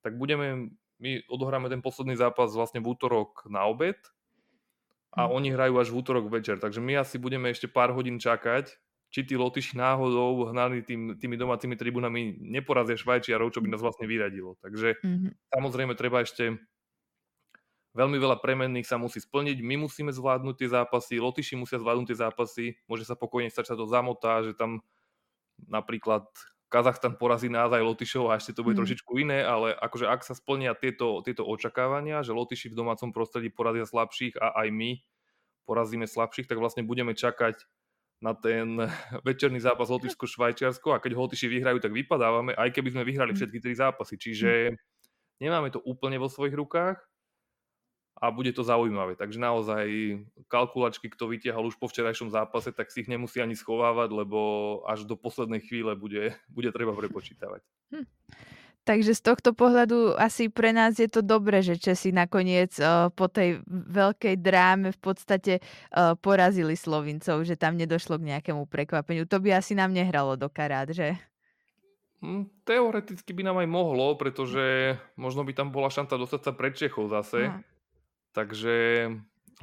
tak 0.00 0.16
budeme, 0.16 0.72
my 0.96 1.10
odohráme 1.28 1.68
ten 1.68 1.84
posledný 1.84 2.16
zápas 2.16 2.52
vlastne 2.56 2.80
v 2.80 2.96
útorok 2.96 3.44
na 3.52 3.68
obed 3.68 4.00
a 5.12 5.28
mm. 5.28 5.30
oni 5.32 5.48
hrajú 5.52 5.74
až 5.76 5.88
v 5.92 5.98
útorok 6.00 6.26
večer. 6.32 6.56
Takže 6.56 6.80
my 6.80 7.00
asi 7.00 7.20
budeme 7.20 7.52
ešte 7.52 7.68
pár 7.68 7.92
hodín 7.92 8.16
čakať, 8.16 8.72
či 9.12 9.20
tí 9.24 9.36
Lotyši 9.36 9.76
náhodou 9.78 10.48
hnali 10.50 10.82
tým, 10.82 11.16
tými 11.20 11.36
domácimi 11.36 11.76
tribunami 11.76 12.36
neporazia 12.40 12.98
Švajčiarov, 12.98 13.52
čo 13.52 13.60
by 13.60 13.68
nás 13.72 13.84
vlastne 13.84 14.08
vyradilo. 14.08 14.56
Takže 14.64 14.98
mm-hmm. 15.00 15.30
samozrejme 15.56 15.92
treba 15.94 16.24
ešte 16.24 16.56
veľmi 17.96 18.20
veľa 18.20 18.36
premenných 18.44 18.84
sa 18.84 19.00
musí 19.00 19.24
splniť, 19.24 19.64
my 19.64 19.88
musíme 19.88 20.12
zvládnuť 20.12 20.54
tie 20.60 20.68
zápasy, 20.68 21.16
Lotyši 21.16 21.56
musia 21.56 21.80
zvládnuť 21.80 22.06
tie 22.12 22.18
zápasy, 22.20 22.64
môže 22.84 23.08
sa 23.08 23.16
pokojne 23.16 23.48
stať, 23.48 23.72
sa 23.72 23.76
to 23.76 23.88
zamotá, 23.88 24.44
že 24.44 24.52
tam 24.52 24.84
napríklad 25.64 26.28
Kazachstan 26.68 27.16
porazí 27.16 27.48
nás 27.48 27.72
aj 27.72 27.80
Lotyšov 27.80 28.28
a 28.28 28.36
ešte 28.36 28.52
to 28.52 28.66
bude 28.66 28.76
mm. 28.76 28.80
trošičku 28.84 29.12
iné, 29.22 29.40
ale 29.40 29.72
akože 29.72 30.04
ak 30.04 30.20
sa 30.26 30.36
splnia 30.36 30.76
tieto, 30.76 31.24
tieto 31.24 31.46
očakávania, 31.48 32.20
že 32.20 32.36
Lotyši 32.36 32.68
v 32.74 32.78
domácom 32.78 33.16
prostredí 33.16 33.48
porazia 33.48 33.88
slabších 33.88 34.36
a 34.36 34.52
aj 34.60 34.68
my 34.74 34.90
porazíme 35.64 36.04
slabších, 36.04 36.50
tak 36.50 36.60
vlastne 36.60 36.84
budeme 36.84 37.16
čakať 37.16 37.64
na 38.20 38.36
ten 38.36 38.76
večerný 39.28 39.62
zápas 39.62 39.88
Lotyšsko-Švajčiarsko 39.88 40.92
a 40.92 41.00
keď 41.00 41.16
Lotyši 41.16 41.48
vyhrajú, 41.48 41.80
tak 41.80 41.96
vypadávame, 41.96 42.52
aj 42.52 42.74
keby 42.76 42.92
sme 42.92 43.08
vyhrali 43.08 43.32
hm. 43.32 43.38
všetky 43.40 43.58
tri 43.62 43.72
zápasy. 43.72 44.20
Čiže 44.20 44.50
hm. 44.68 44.76
nemáme 45.40 45.72
to 45.72 45.80
úplne 45.80 46.20
vo 46.20 46.28
svojich 46.28 46.58
rukách 46.58 47.00
a 48.16 48.32
bude 48.32 48.52
to 48.52 48.64
zaujímavé. 48.64 49.12
Takže 49.16 49.36
naozaj 49.36 49.86
kalkulačky, 50.48 51.12
kto 51.12 51.28
vytiahol 51.28 51.68
už 51.68 51.76
po 51.76 51.88
včerajšom 51.88 52.32
zápase, 52.32 52.72
tak 52.72 52.88
si 52.88 53.04
ich 53.04 53.12
nemusí 53.12 53.44
ani 53.44 53.52
schovávať, 53.52 54.08
lebo 54.08 54.38
až 54.88 55.04
do 55.04 55.20
poslednej 55.20 55.60
chvíle 55.60 55.92
bude, 55.92 56.32
bude 56.56 56.72
treba 56.72 56.96
prepočítavať. 56.96 57.60
Hm. 57.92 58.08
Takže 58.86 59.18
z 59.18 59.22
tohto 59.34 59.50
pohľadu 59.50 60.14
asi 60.14 60.46
pre 60.46 60.70
nás 60.70 60.94
je 61.02 61.10
to 61.10 61.18
dobré, 61.18 61.58
že 61.58 61.74
Česi 61.74 62.14
nakoniec 62.14 62.70
uh, 62.78 63.10
po 63.10 63.26
tej 63.26 63.58
veľkej 63.66 64.38
dráme 64.38 64.94
v 64.94 65.00
podstate 65.02 65.58
uh, 65.58 66.14
porazili 66.14 66.78
Slovincov, 66.78 67.42
že 67.42 67.58
tam 67.58 67.74
nedošlo 67.74 68.22
k 68.22 68.30
nejakému 68.30 68.62
prekvapeniu. 68.70 69.26
To 69.26 69.42
by 69.42 69.58
asi 69.58 69.74
nám 69.74 69.90
nehralo 69.90 70.38
do 70.38 70.46
karát, 70.46 70.86
že? 70.86 71.18
Hm, 72.22 72.46
teoreticky 72.62 73.34
by 73.34 73.42
nám 73.50 73.58
aj 73.66 73.68
mohlo, 73.74 74.14
pretože 74.14 74.94
možno 75.18 75.42
by 75.42 75.50
tam 75.50 75.74
bola 75.74 75.90
šanca 75.90 76.14
dostať 76.14 76.40
sa 76.46 76.52
pred 76.54 76.78
Čechov 76.78 77.10
zase. 77.10 77.50
Aha. 77.50 77.66
Takže 78.36 79.08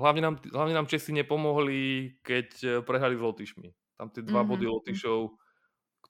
hlavne 0.02 0.22
nám, 0.26 0.36
hlavne 0.50 0.74
nám 0.74 0.90
Česi 0.90 1.14
nepomohli, 1.14 2.18
keď 2.26 2.48
eh, 2.66 2.70
prehrali 2.82 3.14
s 3.14 3.22
Lotyšmi. 3.22 3.70
Tam 3.94 4.10
tie 4.10 4.26
dva 4.26 4.42
mm-hmm. 4.42 4.50
body 4.50 4.66
mhm. 4.66 4.74
Lotyšov 4.74 5.20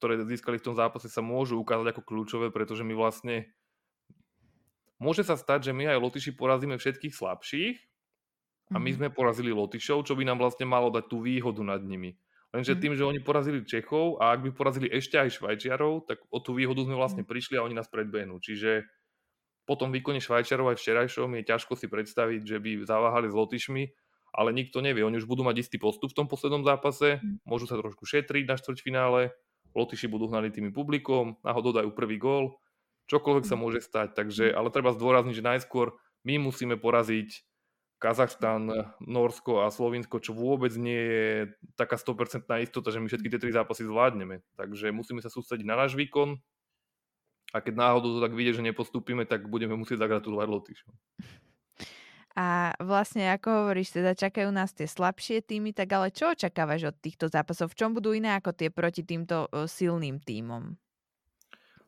ktoré 0.04 0.20
získali 0.28 0.60
v 0.60 0.68
tom 0.68 0.76
zápase, 0.76 1.08
sa 1.08 1.24
môžu 1.24 1.56
ukázať 1.64 1.96
ako 1.96 2.04
kľúčové, 2.04 2.52
pretože 2.52 2.84
my 2.84 2.92
vlastne 2.92 3.48
môže 5.00 5.24
sa 5.24 5.40
stať, 5.40 5.70
že 5.70 5.76
my 5.76 5.96
aj 5.96 6.04
Lotyši 6.04 6.36
porazíme 6.36 6.76
všetkých 6.76 7.16
slabších 7.16 7.78
a 8.76 8.84
my 8.84 8.92
mhm. 8.92 8.96
sme 9.00 9.08
porazili 9.16 9.56
Lotyšov, 9.56 10.04
čo 10.04 10.20
by 10.20 10.28
nám 10.28 10.44
vlastne 10.44 10.68
malo 10.68 10.92
dať 10.92 11.08
tú 11.08 11.24
výhodu 11.24 11.64
nad 11.64 11.80
nimi. 11.80 12.20
Lenže 12.52 12.76
mhm. 12.76 12.80
tým, 12.84 12.94
že 13.00 13.08
oni 13.08 13.20
porazili 13.24 13.64
Čechov 13.64 14.20
a 14.20 14.36
ak 14.36 14.44
by 14.44 14.52
porazili 14.52 14.92
ešte 14.92 15.16
aj 15.16 15.40
Švajčiarov, 15.40 16.04
tak 16.04 16.20
o 16.28 16.38
tú 16.44 16.52
výhodu 16.52 16.84
sme 16.84 17.00
vlastne 17.00 17.24
mhm. 17.24 17.30
prišli 17.32 17.56
a 17.56 17.64
oni 17.64 17.80
nás 17.80 17.88
predbehnú. 17.88 18.44
Čiže 18.44 18.84
po 19.64 19.80
tom 19.80 19.96
výkone 19.96 20.20
Švajčiarov 20.20 20.76
aj 20.76 20.78
včerajšom 20.80 21.30
je 21.40 21.44
ťažko 21.48 21.74
si 21.80 21.88
predstaviť, 21.88 22.42
že 22.44 22.58
by 22.60 22.84
zaváhali 22.84 23.32
s 23.32 23.36
Lotyšmi, 23.38 23.84
ale 24.36 24.50
nikto 24.52 24.84
nevie. 24.84 25.06
Oni 25.08 25.22
už 25.22 25.30
budú 25.30 25.48
mať 25.48 25.64
istý 25.64 25.78
postup 25.80 26.12
v 26.12 26.18
tom 26.24 26.28
poslednom 26.28 26.66
zápase, 26.68 27.24
môžu 27.48 27.70
sa 27.70 27.80
trošku 27.80 28.04
šetriť 28.04 28.44
na 28.50 28.56
štvrťfinále 28.60 29.32
Lotyši 29.74 30.06
budú 30.06 30.30
hnali 30.30 30.54
tým 30.54 30.70
publikom, 30.70 31.42
náhodou 31.42 31.74
dajú 31.74 31.90
prvý 31.98 32.22
gól, 32.22 32.62
čokoľvek 33.10 33.46
sa 33.46 33.58
mhm. 33.58 33.62
môže 33.62 33.80
stať. 33.82 34.14
Takže, 34.14 34.54
ale 34.54 34.70
treba 34.70 34.94
zdôrazniť, 34.94 35.36
že 35.42 35.44
najskôr 35.44 35.98
my 36.24 36.40
musíme 36.40 36.80
poraziť 36.80 37.44
Kazachstan, 38.00 38.68
Norsko 39.00 39.64
a 39.64 39.72
Slovinsko, 39.72 40.20
čo 40.20 40.36
vôbec 40.36 40.76
nie 40.76 41.00
je 41.00 41.28
taká 41.80 41.96
100% 41.96 42.44
istota, 42.60 42.92
že 42.92 43.00
my 43.00 43.08
všetky 43.08 43.32
tie 43.32 43.40
tri 43.40 43.52
zápasy 43.56 43.88
zvládneme. 43.88 44.44
Takže 44.60 44.92
musíme 44.92 45.24
sa 45.24 45.32
sústrediť 45.32 45.64
na 45.64 45.80
náš 45.80 45.96
výkon 45.96 46.36
a 47.54 47.62
keď 47.62 47.74
náhodou 47.78 48.18
to 48.18 48.20
tak 48.26 48.34
vidie, 48.34 48.58
že 48.58 48.66
nepostúpime, 48.66 49.30
tak 49.30 49.46
budeme 49.46 49.78
musieť 49.78 50.02
zagratulovať 50.02 50.48
Lotyšom. 50.50 50.94
A 52.34 52.74
vlastne, 52.82 53.30
ako 53.30 53.62
hovoríš, 53.62 53.94
teda 53.94 54.18
čakajú 54.18 54.50
nás 54.50 54.74
tie 54.74 54.90
slabšie 54.90 55.46
týmy, 55.46 55.70
tak 55.70 55.86
ale 55.94 56.10
čo 56.10 56.34
očakávaš 56.34 56.90
od 56.90 56.98
týchto 56.98 57.30
zápasov? 57.30 57.70
V 57.70 57.78
čom 57.78 57.94
budú 57.94 58.10
iné 58.10 58.34
ako 58.34 58.58
tie 58.58 58.74
proti 58.74 59.06
týmto 59.06 59.46
silným 59.70 60.18
týmom? 60.18 60.74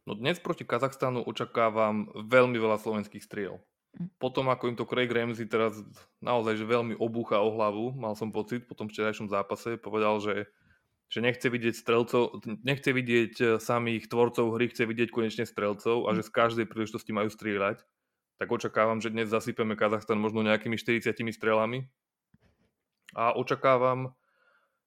No 0.06 0.14
dnes 0.14 0.38
proti 0.38 0.62
Kazachstanu 0.62 1.26
očakávam 1.26 2.14
veľmi 2.14 2.62
veľa 2.62 2.78
slovenských 2.78 3.26
striel. 3.26 3.58
Hm. 3.98 4.14
Potom, 4.22 4.46
ako 4.54 4.70
im 4.70 4.78
to 4.78 4.86
Craig 4.86 5.10
Ramsey 5.10 5.50
teraz 5.50 5.82
naozaj 6.22 6.62
že 6.62 6.70
veľmi 6.70 6.94
obúcha 7.02 7.42
o 7.42 7.50
hlavu, 7.50 7.98
mal 7.98 8.14
som 8.14 8.30
pocit 8.30 8.70
po 8.70 8.78
tom 8.78 8.86
včerajšom 8.86 9.34
zápase, 9.34 9.82
povedal, 9.82 10.22
že, 10.22 10.46
že 11.10 11.22
nechce 11.22 11.48
vidieť 11.48 11.76
strelcov, 11.78 12.42
nechce 12.66 12.90
vidieť 12.90 13.34
e, 13.38 13.46
samých 13.62 14.10
tvorcov 14.10 14.58
hry, 14.58 14.70
chce 14.74 14.90
vidieť 14.90 15.10
konečne 15.14 15.46
strelcov 15.46 16.10
a 16.10 16.18
že 16.18 16.26
z 16.26 16.32
každej 16.34 16.66
príležitosti 16.66 17.14
majú 17.14 17.30
strieľať 17.30 17.86
tak 18.36 18.52
očakávam, 18.52 19.00
že 19.00 19.16
dnes 19.16 19.32
zasypeme 19.32 19.80
Kazachstan 19.80 20.20
možno 20.20 20.44
nejakými 20.44 20.76
40 20.76 21.16
strelami. 21.32 21.88
A 23.16 23.32
očakávam, 23.32 24.12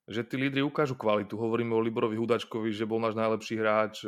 že 0.05 0.21
tí 0.21 0.37
lídry 0.37 0.61
ukážu 0.61 0.93
kvalitu. 0.93 1.33
Hovoríme 1.33 1.73
o 1.73 1.81
Liborovi 1.81 2.13
Hudačkovi, 2.13 2.69
že 2.69 2.85
bol 2.85 3.01
náš 3.01 3.17
najlepší 3.17 3.55
hráč. 3.57 4.05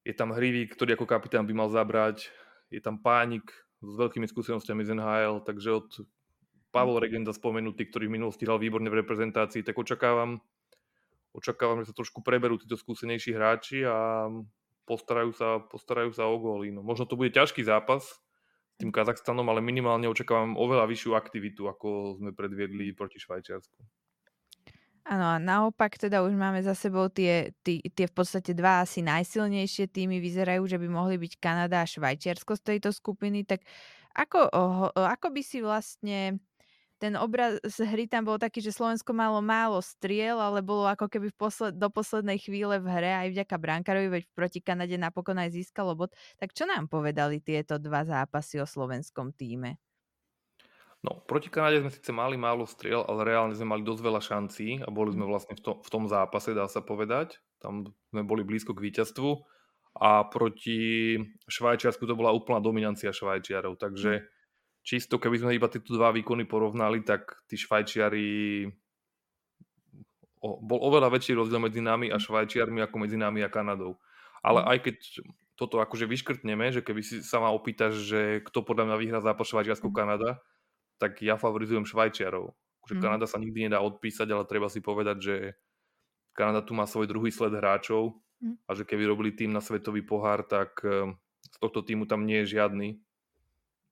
Je 0.00 0.14
tam 0.16 0.32
Hrivík, 0.32 0.72
ktorý 0.72 0.96
ako 0.96 1.04
kapitán 1.04 1.44
by 1.44 1.52
mal 1.52 1.68
zabrať. 1.68 2.32
Je 2.72 2.80
tam 2.80 2.96
Pánik, 2.96 3.52
s 3.84 3.94
veľkými 3.96 4.24
skúsenostiami 4.24 4.80
z 4.84 4.96
NHL, 4.96 5.44
takže 5.44 5.68
od 5.72 5.88
Pavel 6.72 7.00
Regenda 7.00 7.36
spomenutý, 7.36 7.88
ktorý 7.88 8.08
v 8.08 8.16
minulosti 8.16 8.48
hral 8.48 8.60
výborne 8.60 8.88
v 8.88 9.00
reprezentácii, 9.04 9.60
tak 9.60 9.76
očakávam, 9.76 10.40
očakávam, 11.30 11.82
že 11.82 11.90
sa 11.90 11.94
trošku 11.94 12.22
preberú 12.22 12.58
títo 12.58 12.74
skúsenejší 12.74 13.34
hráči 13.34 13.86
a 13.86 14.26
postarajú 14.84 15.30
sa, 15.30 15.62
postarajú 15.62 16.10
sa 16.10 16.26
o 16.26 16.36
góly. 16.38 16.74
No, 16.74 16.82
možno 16.82 17.06
to 17.06 17.14
bude 17.14 17.30
ťažký 17.30 17.62
zápas 17.62 18.02
s 18.02 18.76
tým 18.82 18.90
Kazachstanom, 18.90 19.46
ale 19.46 19.62
minimálne 19.62 20.10
očakávam 20.10 20.58
oveľa 20.58 20.90
vyššiu 20.90 21.14
aktivitu, 21.14 21.70
ako 21.70 22.18
sme 22.18 22.34
predviedli 22.34 22.90
proti 22.96 23.22
Švajčiarsku. 23.22 23.78
Áno 25.10 25.26
a 25.26 25.36
naopak 25.40 25.96
teda 25.96 26.22
už 26.22 26.36
máme 26.36 26.60
za 26.60 26.76
sebou 26.76 27.08
tie, 27.08 27.56
tie, 27.64 27.80
tie 27.82 28.06
v 28.06 28.14
podstate 28.14 28.52
dva 28.52 28.84
asi 28.84 29.00
najsilnejšie 29.00 29.88
týmy 29.90 30.20
vyzerajú, 30.20 30.66
že 30.68 30.76
by 30.76 30.86
mohli 30.86 31.16
byť 31.16 31.32
Kanada 31.40 31.82
a 31.82 31.88
Švajčiarsko 31.88 32.52
z 32.58 32.62
tejto 32.62 32.90
skupiny, 32.92 33.42
tak 33.42 33.64
ako, 34.12 34.50
ako 34.94 35.26
by 35.32 35.42
si 35.42 35.62
vlastne 35.62 36.42
ten 37.00 37.16
obraz 37.16 37.56
z 37.64 37.88
hry 37.88 38.04
tam 38.04 38.28
bol 38.28 38.36
taký, 38.36 38.60
že 38.60 38.76
Slovensko 38.76 39.16
malo 39.16 39.40
málo 39.40 39.80
striel, 39.80 40.36
ale 40.36 40.60
bolo 40.60 40.84
ako 40.84 41.08
keby 41.08 41.32
v 41.32 41.36
posled, 41.40 41.72
do 41.80 41.88
poslednej 41.88 42.36
chvíle 42.36 42.76
v 42.76 42.86
hre 42.92 43.12
aj 43.24 43.28
vďaka 43.32 43.56
brankárovi, 43.56 44.08
veď 44.20 44.24
proti 44.36 44.60
Kanade 44.60 45.00
napokon 45.00 45.40
aj 45.40 45.56
získalo 45.56 45.96
bod. 45.96 46.12
Tak 46.36 46.52
čo 46.52 46.68
nám 46.68 46.92
povedali 46.92 47.40
tieto 47.40 47.80
dva 47.80 48.04
zápasy 48.04 48.60
o 48.60 48.68
slovenskom 48.68 49.32
týme? 49.32 49.80
No, 51.00 51.16
proti 51.24 51.48
Kanade 51.48 51.80
sme 51.80 51.88
síce 51.88 52.12
mali 52.12 52.36
málo 52.36 52.68
striel, 52.68 53.00
ale 53.08 53.24
reálne 53.24 53.56
sme 53.56 53.72
mali 53.72 53.80
dosť 53.80 54.02
veľa 54.04 54.20
šancí 54.20 54.68
a 54.84 54.88
boli 54.92 55.16
sme 55.16 55.24
mhm. 55.24 55.30
vlastne 55.32 55.54
v, 55.56 55.62
to, 55.64 55.72
v 55.80 55.88
tom 55.88 56.04
zápase, 56.04 56.52
dá 56.52 56.68
sa 56.68 56.84
povedať. 56.84 57.40
Tam 57.64 57.88
sme 58.12 58.22
boli 58.28 58.44
blízko 58.44 58.76
k 58.76 58.84
víťazstvu 58.92 59.30
a 60.04 60.28
proti 60.28 61.16
Švajčiarsku 61.48 62.04
to 62.04 62.12
bola 62.12 62.36
úplná 62.36 62.60
dominancia 62.60 63.08
Švajčiarov, 63.08 63.80
takže 63.80 64.20
mhm. 64.20 64.24
Čisto 64.90 65.22
keby 65.22 65.36
sme 65.38 65.54
iba 65.54 65.70
tieto 65.70 65.94
dva 65.94 66.10
výkony 66.10 66.50
porovnali, 66.50 67.06
tak 67.06 67.46
tí 67.46 67.54
Švajčiari 67.54 68.66
o, 70.42 70.48
bol 70.58 70.80
oveľa 70.90 71.14
väčší 71.14 71.38
rozdiel 71.38 71.62
medzi 71.62 71.78
nami 71.78 72.10
a 72.10 72.18
mhm. 72.18 72.24
Švajčiarmi 72.26 72.82
ako 72.82 72.96
medzi 72.98 73.14
nami 73.14 73.46
a 73.46 73.52
Kanadou. 73.52 74.02
Ale 74.42 74.66
aj 74.66 74.78
keď 74.90 74.96
toto 75.54 75.78
akože 75.78 76.08
vyškrtneme, 76.08 76.72
že 76.72 76.80
keby 76.80 77.04
si 77.04 77.20
sa 77.20 77.38
ma 77.38 77.52
opýtaš, 77.52 78.02
že 78.02 78.40
kto 78.48 78.64
podľa 78.64 78.90
mňa 78.90 78.96
vyhrá 78.96 79.20
zápas 79.20 79.44
Švajčiarsko-Kanada, 79.52 80.40
tak 80.96 81.20
ja 81.20 81.36
favorizujem 81.36 81.84
Švajčiarov. 81.84 82.56
Že 82.88 82.96
mm. 82.96 83.02
Kanada 83.04 83.28
sa 83.28 83.36
nikdy 83.36 83.68
nedá 83.68 83.84
odpísať, 83.84 84.24
ale 84.32 84.48
treba 84.48 84.72
si 84.72 84.80
povedať, 84.80 85.16
že 85.20 85.36
Kanada 86.32 86.64
tu 86.64 86.72
má 86.72 86.88
svoj 86.88 87.04
druhý 87.04 87.28
sled 87.28 87.52
hráčov 87.52 88.16
mm. 88.40 88.64
a 88.64 88.70
že 88.72 88.88
keby 88.88 89.04
robili 89.04 89.36
tým 89.36 89.52
na 89.52 89.60
svetový 89.60 90.00
pohár, 90.00 90.48
tak 90.48 90.80
ehm, 90.80 91.20
z 91.44 91.56
tohto 91.60 91.84
týmu 91.84 92.08
tam 92.08 92.24
nie 92.24 92.40
je 92.42 92.56
žiadny. 92.56 92.96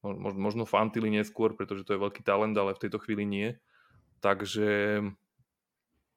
Možno 0.02 0.62
Fantily 0.62 1.10
neskôr, 1.10 1.58
pretože 1.58 1.82
to 1.82 1.94
je 1.94 2.02
veľký 2.02 2.22
talent, 2.22 2.54
ale 2.54 2.74
v 2.74 2.82
tejto 2.86 3.02
chvíli 3.02 3.26
nie. 3.26 3.48
Takže, 4.22 5.02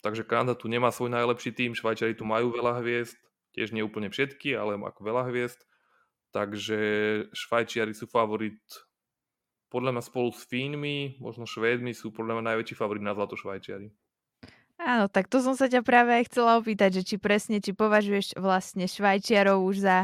takže 0.06 0.22
Kanada 0.26 0.54
tu 0.54 0.70
nemá 0.70 0.94
svoj 0.94 1.10
najlepší 1.14 1.54
tým, 1.54 1.74
Švajčiari 1.74 2.14
tu 2.14 2.26
majú 2.26 2.54
veľa 2.54 2.82
hviezd, 2.82 3.18
tiež 3.58 3.74
nie 3.74 3.82
úplne 3.82 4.14
všetky, 4.14 4.54
ale 4.54 4.78
ako 4.78 5.02
veľa 5.02 5.30
hviezd. 5.34 5.66
Takže 6.32 6.80
Švajčiari 7.34 7.94
sú 7.98 8.06
favorit 8.06 8.62
podľa 9.72 9.98
mňa 9.98 10.04
spolu 10.04 10.30
s 10.36 10.44
Fínmi, 10.46 11.18
možno 11.24 11.48
Švédmi 11.48 11.96
sú 11.96 12.12
podľa 12.12 12.38
mňa 12.38 12.44
najväčší 12.54 12.76
favorit 12.76 13.02
na 13.02 13.16
zlato 13.16 13.40
Švajčiari. 13.40 13.88
Áno, 14.82 15.06
tak 15.08 15.30
to 15.30 15.46
som 15.46 15.54
sa 15.54 15.70
ťa 15.70 15.86
práve 15.86 16.10
aj 16.10 16.34
chcela 16.34 16.58
opýtať, 16.58 17.02
že 17.02 17.14
či 17.14 17.16
presne, 17.22 17.62
či 17.62 17.72
považuješ 17.72 18.36
vlastne 18.42 18.90
Švajčiarov 18.90 19.62
už 19.62 19.86
za 19.86 19.98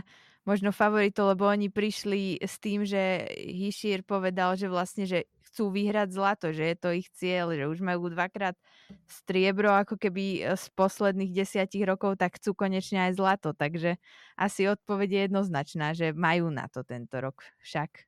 možno 0.48 0.72
favoritov, 0.72 1.36
lebo 1.36 1.44
oni 1.44 1.68
prišli 1.68 2.40
s 2.40 2.56
tým, 2.58 2.88
že 2.88 3.28
Hišír 3.36 4.08
povedal, 4.08 4.56
že 4.56 4.72
vlastne, 4.72 5.04
že 5.04 5.28
chcú 5.52 5.76
vyhrať 5.76 6.16
zlato, 6.16 6.46
že 6.56 6.72
je 6.72 6.78
to 6.80 6.90
ich 6.96 7.12
cieľ, 7.12 7.52
že 7.52 7.68
už 7.68 7.84
majú 7.84 8.08
dvakrát 8.08 8.56
striebro 9.04 9.76
ako 9.76 10.00
keby 10.00 10.56
z 10.56 10.66
posledných 10.78 11.36
desiatich 11.36 11.84
rokov, 11.84 12.16
tak 12.16 12.40
chcú 12.40 12.56
konečne 12.56 13.12
aj 13.12 13.20
zlato. 13.20 13.52
Takže 13.52 14.00
asi 14.40 14.72
odpoveď 14.72 15.10
je 15.12 15.22
jednoznačná, 15.28 15.88
že 15.92 16.16
majú 16.16 16.48
na 16.48 16.72
to 16.72 16.88
tento 16.88 17.20
rok 17.20 17.44
však. 17.60 18.08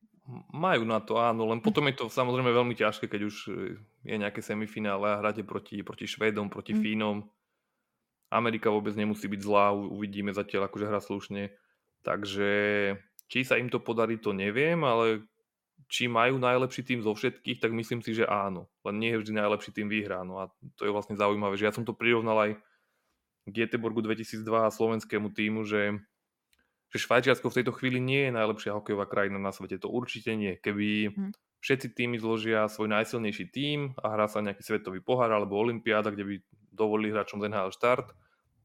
Majú 0.54 0.86
na 0.86 1.02
to, 1.02 1.18
áno, 1.18 1.50
len 1.50 1.60
potom 1.60 1.90
je 1.90 1.98
to 1.98 2.06
samozrejme 2.06 2.54
veľmi 2.54 2.78
ťažké, 2.78 3.10
keď 3.10 3.22
už 3.34 3.36
e, 3.50 3.82
je 4.06 4.16
nejaké 4.16 4.46
semifinále 4.46 5.10
a 5.10 5.18
hráte 5.18 5.42
proti, 5.42 5.82
proti 5.82 6.06
Švédom, 6.06 6.54
proti 6.54 6.78
mm. 6.78 6.82
Fínom. 6.86 7.18
Amerika 8.30 8.70
vôbec 8.70 8.94
nemusí 8.94 9.26
byť 9.26 9.42
zlá, 9.42 9.74
uvidíme 9.74 10.30
zatiaľ, 10.30 10.70
akože 10.70 10.86
hra 10.86 11.02
slušne. 11.02 11.50
Takže 12.04 12.52
či 13.30 13.40
sa 13.46 13.60
im 13.60 13.68
to 13.68 13.84
podarí, 13.84 14.18
to 14.18 14.34
neviem, 14.34 14.82
ale 14.84 15.28
či 15.90 16.06
majú 16.06 16.38
najlepší 16.38 16.86
tým 16.86 17.00
zo 17.02 17.18
všetkých, 17.18 17.62
tak 17.62 17.74
myslím 17.74 18.06
si, 18.06 18.14
že 18.14 18.30
áno. 18.30 18.70
Len 18.86 18.96
nie 19.00 19.12
je 19.16 19.20
vždy 19.26 19.34
najlepší 19.42 19.72
tým 19.74 19.88
vyhrá. 19.90 20.22
No 20.22 20.44
a 20.44 20.52
to 20.78 20.86
je 20.86 20.94
vlastne 20.94 21.18
zaujímavé, 21.18 21.58
že 21.58 21.66
ja 21.66 21.74
som 21.74 21.88
to 21.88 21.98
prirovnal 21.98 22.38
aj 22.38 22.52
Göteborgu 23.50 24.06
2002 24.06 24.46
a 24.46 24.70
slovenskému 24.70 25.34
týmu, 25.34 25.66
že 25.66 25.98
že 26.90 26.98
Švajčiarsko 27.06 27.54
v 27.54 27.58
tejto 27.62 27.74
chvíli 27.78 28.02
nie 28.02 28.30
je 28.30 28.34
najlepšia 28.34 28.74
hokejová 28.74 29.06
krajina 29.06 29.38
na 29.38 29.54
svete. 29.54 29.78
To 29.78 29.94
určite 29.94 30.34
nie. 30.34 30.58
Keby 30.58 31.14
hm. 31.14 31.32
všetci 31.62 31.94
týmy 31.94 32.18
zložia 32.18 32.66
svoj 32.66 32.90
najsilnejší 32.90 33.46
tím 33.54 33.94
a 34.02 34.10
hrá 34.10 34.26
sa 34.26 34.42
nejaký 34.42 34.66
svetový 34.66 34.98
pohár 34.98 35.30
alebo 35.30 35.54
olimpiáda, 35.62 36.10
kde 36.10 36.26
by 36.26 36.36
dovolili 36.74 37.14
hráčom 37.14 37.46
z 37.46 37.46
NHL 37.46 37.74
štart, 37.78 38.08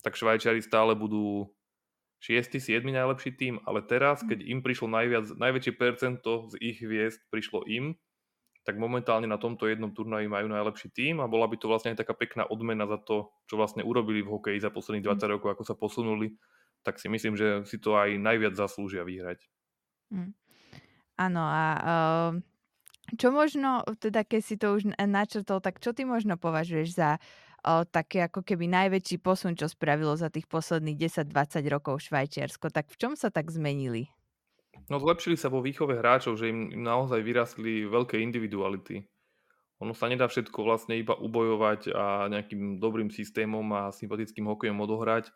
tak 0.01 0.17
Švajčiari 0.17 0.65
stále 0.65 0.97
budú 0.97 1.53
6. 2.25 2.57
7. 2.57 2.81
najlepší 2.81 3.37
tým, 3.37 3.61
ale 3.69 3.85
teraz, 3.85 4.25
hm. 4.25 4.33
keď 4.33 4.39
im 4.49 4.59
prišlo 4.65 4.89
najviac, 4.89 5.27
najväčšie 5.37 5.73
percento 5.77 6.49
z 6.49 6.55
ich 6.65 6.81
hviezd 6.81 7.21
prišlo 7.29 7.69
im, 7.69 7.93
tak 8.65 8.81
momentálne 8.81 9.29
na 9.29 9.37
tomto 9.37 9.69
jednom 9.69 9.93
turnaji 9.93 10.25
majú 10.25 10.49
najlepší 10.49 10.89
tým 10.89 11.21
a 11.21 11.29
bola 11.29 11.45
by 11.45 11.61
to 11.61 11.69
vlastne 11.69 11.93
aj 11.93 12.01
taká 12.01 12.17
pekná 12.17 12.49
odmena 12.49 12.89
za 12.89 12.97
to, 12.97 13.29
čo 13.45 13.61
vlastne 13.61 13.85
urobili 13.85 14.25
v 14.25 14.33
hokeji 14.33 14.57
za 14.65 14.73
posledných 14.73 15.05
20 15.05 15.21
hm. 15.21 15.31
rokov, 15.37 15.49
ako 15.53 15.65
sa 15.69 15.77
posunuli 15.77 16.33
tak 16.85 17.01
si 17.01 17.09
myslím, 17.09 17.35
že 17.35 17.65
si 17.65 17.81
to 17.81 17.97
aj 17.97 18.21
najviac 18.21 18.53
zaslúžia 18.53 19.03
vyhrať. 19.09 19.41
Mm. 20.13 20.37
Áno 21.17 21.45
a 21.49 21.65
uh, 21.81 22.33
čo 23.17 23.33
možno, 23.33 23.81
teda 23.97 24.23
keď 24.23 24.41
si 24.45 24.61
to 24.61 24.77
už 24.77 24.93
načrtol, 25.01 25.65
tak 25.65 25.81
čo 25.81 25.97
ty 25.97 26.05
možno 26.05 26.37
považuješ 26.37 26.89
za 26.93 27.11
uh, 27.17 27.44
také 27.89 28.29
ako 28.29 28.45
keby 28.45 28.69
najväčší 28.69 29.25
posun, 29.25 29.57
čo 29.57 29.67
spravilo 29.67 30.13
za 30.15 30.29
tých 30.29 30.45
posledných 30.47 31.01
10-20 31.09 31.65
rokov 31.73 32.05
Švajčiarsko, 32.05 32.69
tak 32.69 32.93
v 32.93 32.97
čom 33.01 33.13
sa 33.17 33.33
tak 33.33 33.49
zmenili? 33.49 34.13
No 34.93 35.01
zlepšili 35.01 35.41
sa 35.41 35.49
vo 35.49 35.65
výchove 35.65 35.97
hráčov, 35.97 36.37
že 36.37 36.53
im, 36.53 36.69
im 36.69 36.83
naozaj 36.85 37.25
vyrastli 37.25 37.89
veľké 37.89 38.21
individuality. 38.21 39.09
Ono 39.81 39.97
sa 39.97 40.13
nedá 40.13 40.29
všetko 40.29 40.61
vlastne 40.61 41.01
iba 41.01 41.17
ubojovať 41.17 41.91
a 41.97 42.29
nejakým 42.29 42.79
dobrým 42.79 43.09
systémom 43.09 43.65
a 43.73 43.91
sympatickým 43.91 44.45
hokejom 44.45 44.79
odohrať 44.85 45.33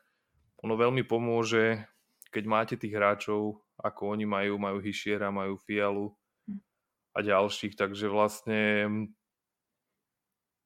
ono 0.62 0.74
veľmi 0.74 1.06
pomôže, 1.06 1.86
keď 2.34 2.44
máte 2.46 2.74
tých 2.74 2.94
hráčov, 2.94 3.62
ako 3.78 4.18
oni 4.18 4.26
majú, 4.26 4.58
majú 4.58 4.82
Hyšiera, 4.82 5.30
majú 5.30 5.54
Fialu 5.54 6.10
hm. 6.50 6.58
a 7.14 7.18
ďalších, 7.22 7.78
takže 7.78 8.10
vlastne 8.10 8.60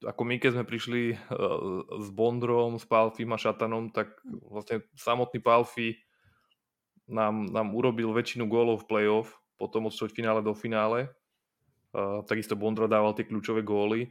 ako 0.05 0.23
my, 0.27 0.37
keď 0.39 0.51
sme 0.59 0.65
prišli 0.67 1.03
uh, 1.15 1.87
s 2.03 2.09
Bondrom, 2.11 2.77
s 2.77 2.85
Palfim 2.87 3.31
a 3.33 3.39
Šatanom, 3.39 3.95
tak 3.95 4.19
vlastne 4.27 4.83
samotný 4.99 5.39
Palfi 5.39 5.99
nám, 7.07 7.49
nám 7.51 7.75
urobil 7.75 8.11
väčšinu 8.11 8.47
gólov 8.47 8.85
v 8.85 8.89
play-off, 8.89 9.39
potom 9.57 9.87
od 9.87 9.95
finále 10.13 10.43
do 10.43 10.53
finále. 10.53 11.11
Uh, 11.93 12.25
takisto 12.25 12.57
Bondro 12.57 12.89
dával 12.89 13.13
tie 13.13 13.29
kľúčové 13.29 13.63
góly. 13.63 14.11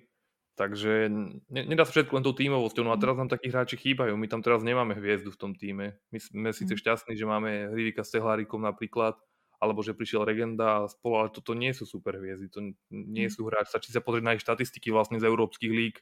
Takže 0.59 1.07
ne, 1.47 1.61
nedá 1.63 1.87
sa 1.87 1.95
všetko 1.95 2.19
len 2.19 2.25
tou 2.27 2.35
tímovosťou. 2.35 2.83
No 2.83 2.93
a 2.93 2.99
teraz 2.99 3.15
nám 3.15 3.31
takí 3.31 3.49
hráči 3.49 3.79
chýbajú. 3.79 4.13
My 4.19 4.27
tam 4.27 4.43
teraz 4.43 4.61
nemáme 4.61 4.93
hviezdu 4.93 5.31
v 5.31 5.39
tom 5.39 5.51
týme. 5.55 5.97
My 6.11 6.19
sme 6.19 6.49
síce 6.51 6.75
mhm. 6.75 6.79
šťastní, 6.79 7.13
že 7.15 7.25
máme 7.25 7.71
Hrivika 7.71 8.03
s 8.03 8.13
Tehlárikom 8.13 8.61
napríklad, 8.61 9.17
alebo 9.61 9.85
že 9.85 9.93
prišiel 9.93 10.25
Regenda 10.25 10.81
a 10.81 10.89
spolu, 10.89 11.21
ale 11.21 11.29
toto 11.29 11.53
nie 11.53 11.69
sú 11.69 11.85
super 11.85 12.17
hviezdy. 12.17 12.49
To 12.57 12.59
nie 12.89 13.29
mhm. 13.29 13.33
sú 13.33 13.45
hráči. 13.45 13.77
Stačí 13.77 13.89
sa 13.93 14.01
pozrieť 14.01 14.25
na 14.25 14.33
ich 14.33 14.41
štatistiky 14.41 14.89
vlastne 14.89 15.21
z 15.21 15.29
európskych 15.29 15.69
líg, 15.69 16.01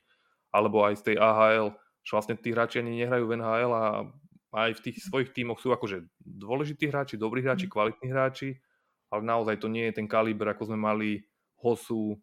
alebo 0.56 0.88
aj 0.88 1.04
z 1.04 1.14
tej 1.14 1.16
AHL. 1.20 1.76
Že 2.08 2.12
vlastne 2.16 2.36
tí 2.40 2.56
hráči 2.56 2.80
ani 2.80 3.04
nehrajú 3.04 3.28
v 3.28 3.36
NHL 3.36 3.72
a 3.76 3.86
aj 4.56 4.80
v 4.80 4.84
tých 4.90 4.98
svojich 5.06 5.36
tímoch 5.36 5.60
sú 5.60 5.76
akože 5.76 6.08
dôležití 6.24 6.90
hráči, 6.90 7.20
dobrí 7.20 7.44
hráči, 7.44 7.68
mhm. 7.68 7.74
kvalitní 7.76 8.08
hráči, 8.10 8.50
ale 9.12 9.22
naozaj 9.28 9.60
to 9.60 9.68
nie 9.68 9.92
je 9.92 10.00
ten 10.00 10.08
kaliber, 10.08 10.56
ako 10.56 10.72
sme 10.72 10.80
mali 10.80 11.20
Hosu, 11.60 12.16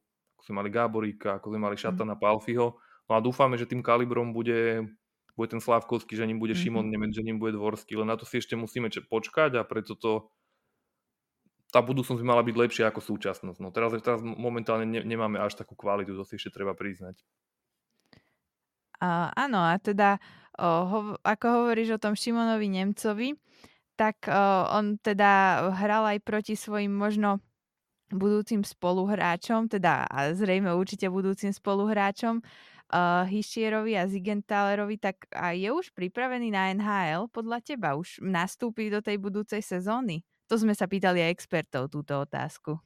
sme 0.47 0.63
mali 0.63 0.71
Gáboríka, 0.73 1.37
ako 1.37 1.53
sme 1.53 1.61
mali. 1.61 1.75
Šatana 1.75 2.15
mm. 2.15 2.23
Palfiho. 2.23 2.79
No 3.11 3.13
a 3.13 3.21
dúfame, 3.21 3.59
že 3.59 3.67
tým 3.67 3.83
kalibrom 3.83 4.31
bude, 4.31 4.87
bude 5.35 5.49
ten 5.51 5.59
Slavkovský, 5.59 6.15
že 6.15 6.25
ním 6.25 6.39
bude 6.39 6.55
mm-hmm. 6.55 6.71
Šimon 6.71 6.87
Nemec, 6.87 7.13
že 7.13 7.27
ním 7.27 7.43
bude 7.43 7.59
Dvorský, 7.59 7.99
len 7.99 8.09
na 8.09 8.17
to 8.17 8.25
si 8.25 8.39
ešte 8.39 8.55
musíme 8.55 8.89
počkať 8.89 9.59
a 9.59 9.63
preto 9.67 9.99
to 9.99 10.31
tá 11.77 11.85
budúcnosť 11.85 12.17
by 12.17 12.27
mala 12.33 12.41
byť 12.41 12.57
lepšia 12.57 12.85
ako 12.89 13.05
súčasnosť. 13.05 13.61
No 13.61 13.69
teraz, 13.69 13.93
teraz 14.01 14.25
momentálne 14.25 14.89
ne, 14.89 15.05
nemáme 15.05 15.37
až 15.37 15.61
takú 15.61 15.77
kvalitu, 15.77 16.17
to 16.17 16.25
si 16.25 16.41
ešte 16.41 16.57
treba 16.57 16.73
priznať. 16.73 17.21
A, 18.97 19.29
áno, 19.37 19.61
a 19.61 19.77
teda 19.77 20.17
o, 20.57 20.65
ho, 20.89 20.99
ako 21.21 21.47
hovoríš 21.61 22.01
o 22.01 22.01
tom 22.01 22.17
Šimonovi 22.17 22.73
Nemcovi, 22.73 23.37
tak 23.93 24.25
o, 24.25 24.41
on 24.73 24.97
teda 24.97 25.69
hral 25.77 26.17
aj 26.17 26.25
proti 26.25 26.57
svojim 26.57 26.97
možno 26.97 27.45
budúcim 28.09 28.65
spoluhráčom, 28.65 29.69
teda 29.69 30.09
a 30.09 30.33
zrejme 30.33 30.73
určite 30.73 31.13
budúcim 31.13 31.51
spoluhráčom 31.51 32.39
uh, 32.39 33.27
Hišierovi 33.27 33.99
a 33.99 34.07
Zigentalerovi, 34.07 34.95
tak 35.03 35.27
a 35.35 35.51
je 35.51 35.75
už 35.75 35.91
pripravený 35.91 36.55
na 36.55 36.71
NHL 36.71 37.27
podľa 37.35 37.59
teba? 37.67 37.99
Už 37.99 38.23
nastúpi 38.23 38.95
do 38.95 39.03
tej 39.03 39.19
budúcej 39.19 39.59
sezóny? 39.59 40.23
To 40.47 40.55
sme 40.55 40.73
sa 40.73 40.87
pýtali 40.87 41.23
aj 41.23 41.35
expertov 41.35 41.91
túto 41.91 42.15
otázku. 42.17 42.79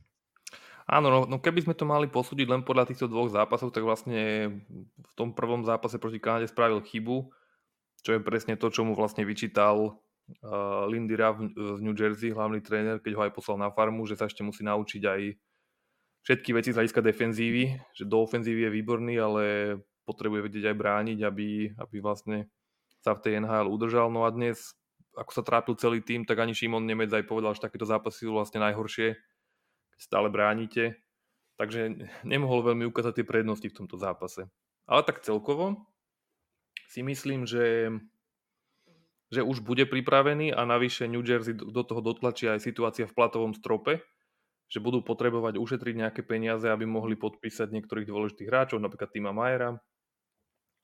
Áno, 0.90 1.06
no, 1.06 1.20
no 1.28 1.36
keby 1.38 1.62
sme 1.62 1.74
to 1.78 1.86
mali 1.86 2.10
posúdiť 2.10 2.50
len 2.50 2.62
podľa 2.66 2.90
týchto 2.90 3.06
dvoch 3.06 3.30
zápasov, 3.30 3.70
tak 3.70 3.86
vlastne 3.86 4.50
v 4.90 5.12
tom 5.14 5.30
prvom 5.30 5.62
zápase 5.62 6.02
proti 6.02 6.18
Kanade 6.18 6.50
spravil 6.50 6.82
chybu, 6.82 7.30
čo 8.02 8.10
je 8.16 8.20
presne 8.20 8.58
to, 8.58 8.72
čo 8.74 8.82
mu 8.82 8.98
vlastne 8.98 9.22
vyčítal 9.22 10.02
uh, 10.42 10.84
Lindy 10.90 11.14
Ruff 11.14 11.38
z 11.54 11.78
New 11.78 11.94
Jersey, 11.94 12.34
hlavný 12.34 12.58
tréner, 12.58 12.98
keď 12.98 13.12
ho 13.14 13.22
aj 13.22 13.32
poslal 13.38 13.62
na 13.62 13.70
farmu, 13.70 14.02
že 14.02 14.18
sa 14.18 14.26
ešte 14.26 14.42
musí 14.42 14.66
naučiť 14.66 15.02
aj 15.06 15.20
všetky 16.26 16.50
veci 16.52 16.74
z 16.74 16.76
hľadiska 16.82 17.00
defenzívy, 17.06 17.64
že 17.94 18.04
do 18.08 18.26
ofenzívy 18.26 18.66
je 18.66 18.74
výborný, 18.74 19.14
ale 19.20 19.44
potrebuje 20.04 20.40
vedieť 20.42 20.74
aj 20.74 20.76
brániť, 20.76 21.18
aby, 21.22 21.48
aby 21.78 21.96
vlastne 22.02 22.50
sa 23.00 23.14
v 23.14 23.22
tej 23.22 23.32
NHL 23.40 23.70
udržal. 23.70 24.10
No 24.10 24.26
a 24.26 24.34
dnes, 24.34 24.74
ako 25.20 25.32
sa 25.36 25.44
trápil 25.44 25.76
celý 25.76 26.00
tým, 26.00 26.24
tak 26.24 26.40
ani 26.40 26.56
Šimon 26.56 26.88
Nemec 26.88 27.12
aj 27.12 27.28
povedal, 27.28 27.52
že 27.52 27.60
takéto 27.60 27.84
zápasy 27.84 28.24
sú 28.24 28.32
vlastne 28.32 28.64
najhoršie, 28.64 29.20
stále 30.00 30.32
bránite. 30.32 30.96
Takže 31.60 32.08
nemohol 32.24 32.72
veľmi 32.72 32.88
ukázať 32.88 33.20
tie 33.20 33.26
prednosti 33.28 33.68
v 33.68 33.76
tomto 33.76 34.00
zápase. 34.00 34.48
Ale 34.88 35.04
tak 35.04 35.20
celkovo 35.20 35.76
si 36.88 37.04
myslím, 37.04 37.44
že, 37.44 37.92
že 39.28 39.44
už 39.44 39.60
bude 39.60 39.84
pripravený 39.84 40.56
a 40.56 40.64
navyše 40.64 41.04
New 41.04 41.20
Jersey 41.20 41.52
do 41.52 41.84
toho 41.84 42.00
dotlačí 42.00 42.48
aj 42.48 42.64
situácia 42.64 43.04
v 43.04 43.12
platovom 43.12 43.52
strope, 43.52 44.00
že 44.72 44.80
budú 44.80 45.04
potrebovať 45.04 45.60
ušetriť 45.60 45.94
nejaké 46.00 46.24
peniaze, 46.24 46.64
aby 46.64 46.88
mohli 46.88 47.20
podpísať 47.20 47.68
niektorých 47.68 48.08
dôležitých 48.08 48.48
hráčov, 48.48 48.80
napríklad 48.80 49.12
Tima 49.12 49.36
Majera. 49.36 49.76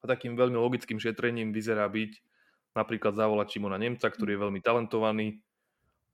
A 0.03 0.05
takým 0.05 0.37
veľmi 0.37 0.61
logickým 0.61 1.01
šetrením 1.01 1.57
vyzerá 1.57 1.89
byť 1.89 2.36
napríklad 2.77 3.17
zavolať 3.17 3.57
Šimona 3.57 3.81
Nemca, 3.81 4.13
ktorý 4.13 4.37
je 4.37 4.43
veľmi 4.45 4.61
talentovaný 4.61 5.41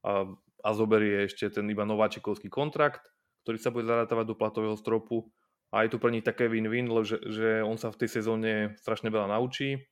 a 0.07 0.31
a 0.63 0.71
zoberie 0.73 1.27
ešte 1.27 1.51
ten 1.51 1.67
iba 1.67 1.83
nováčikovský 1.83 2.47
kontrakt, 2.47 3.03
ktorý 3.43 3.59
sa 3.59 3.75
bude 3.75 3.91
zarátavať 3.91 4.27
do 4.31 4.39
platového 4.39 4.79
stropu. 4.79 5.27
A 5.75 5.83
je 5.83 5.91
to 5.91 5.99
pre 5.99 6.15
nich 6.15 6.23
také 6.23 6.47
win-win, 6.47 6.87
že, 7.03 7.19
že 7.27 7.49
on 7.67 7.81
sa 7.81 7.91
v 7.91 8.05
tej 8.05 8.23
sezóne 8.23 8.79
strašne 8.79 9.11
veľa 9.11 9.35
naučí 9.35 9.83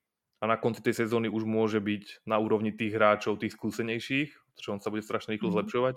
a 0.41 0.45
na 0.47 0.57
konci 0.61 0.85
tej 0.85 1.05
sezóny 1.05 1.27
už 1.27 1.49
môže 1.49 1.81
byť 1.83 2.25
na 2.29 2.37
úrovni 2.39 2.71
tých 2.71 2.95
hráčov, 2.95 3.41
tých 3.41 3.57
skúsenejších, 3.57 4.31
pretože 4.31 4.73
on 4.73 4.81
sa 4.81 4.93
bude 4.93 5.03
strašne 5.03 5.35
rýchlo 5.35 5.51
mm. 5.51 5.57
zlepšovať 5.57 5.97